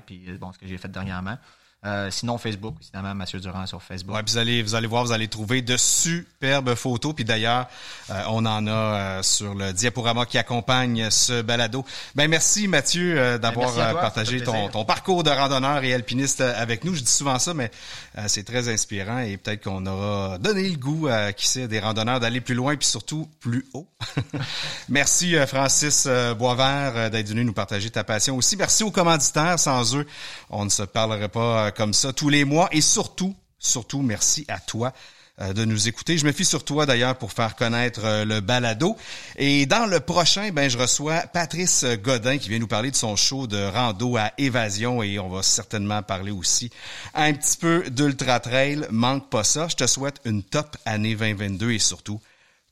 [0.07, 1.39] Puis bon, ce que j'ai fait dernièrement.
[1.85, 4.15] Euh, sinon, Facebook, évidemment, Mathieu Durand sur Facebook.
[4.17, 7.15] Ouais, puis vous allez, vous allez voir, vous allez trouver de superbes photos.
[7.15, 7.67] Puis d'ailleurs,
[8.11, 11.85] euh, on en a euh, sur le diaporama qui accompagne ce balado.
[12.15, 15.93] Ben merci Mathieu euh, d'avoir à toi, euh, partagé ton, ton parcours de randonneur et
[15.93, 16.95] alpiniste euh, avec nous.
[16.95, 17.71] Je dis souvent ça, mais
[18.19, 21.81] euh, c'est très inspirant et peut-être qu'on aura donné le goût à qui sait des
[21.81, 23.87] randonneurs d'aller plus loin puis surtout plus haut.
[24.89, 26.09] merci Francis
[26.39, 28.57] Boisvert d'être venu nous partager ta passion aussi.
[28.57, 29.59] Merci aux commanditaires.
[29.59, 30.07] Sans eux,
[30.51, 34.59] on ne se parlerait pas comme ça tous les mois et surtout, surtout merci à
[34.59, 34.93] toi
[35.41, 36.17] euh, de nous écouter.
[36.17, 38.97] Je me fie sur toi d'ailleurs pour faire connaître euh, le balado.
[39.37, 43.17] Et dans le prochain, ben je reçois Patrice Godin qui vient nous parler de son
[43.17, 46.71] show de rando à Évasion et on va certainement parler aussi
[47.15, 48.87] un petit peu d'ultra trail.
[48.91, 49.67] Manque pas ça.
[49.67, 52.21] Je te souhaite une top année 2022 et surtout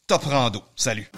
[0.06, 0.62] top rando.
[0.76, 1.10] Salut.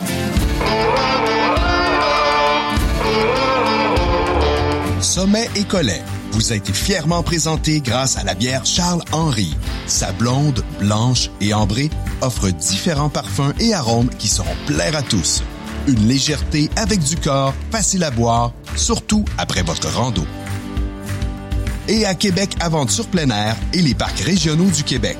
[5.03, 6.03] Sommet et Collet
[6.35, 9.55] vous a été fièrement présenté grâce à la bière Charles Henry.
[9.87, 11.91] Sa blonde, blanche et ambrée
[12.23, 15.45] offre différents parfums et arômes qui sauront plaire à tous.
[15.87, 20.25] Une légèreté avec du corps, facile à boire, surtout après votre rando.
[21.87, 25.19] Et à Québec Aventure plein air et les parcs régionaux du Québec.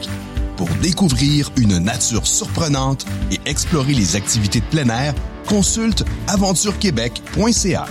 [0.57, 5.15] Pour découvrir une nature surprenante et explorer les activités de plein air,
[5.47, 7.87] consulte aventurequebec.ca.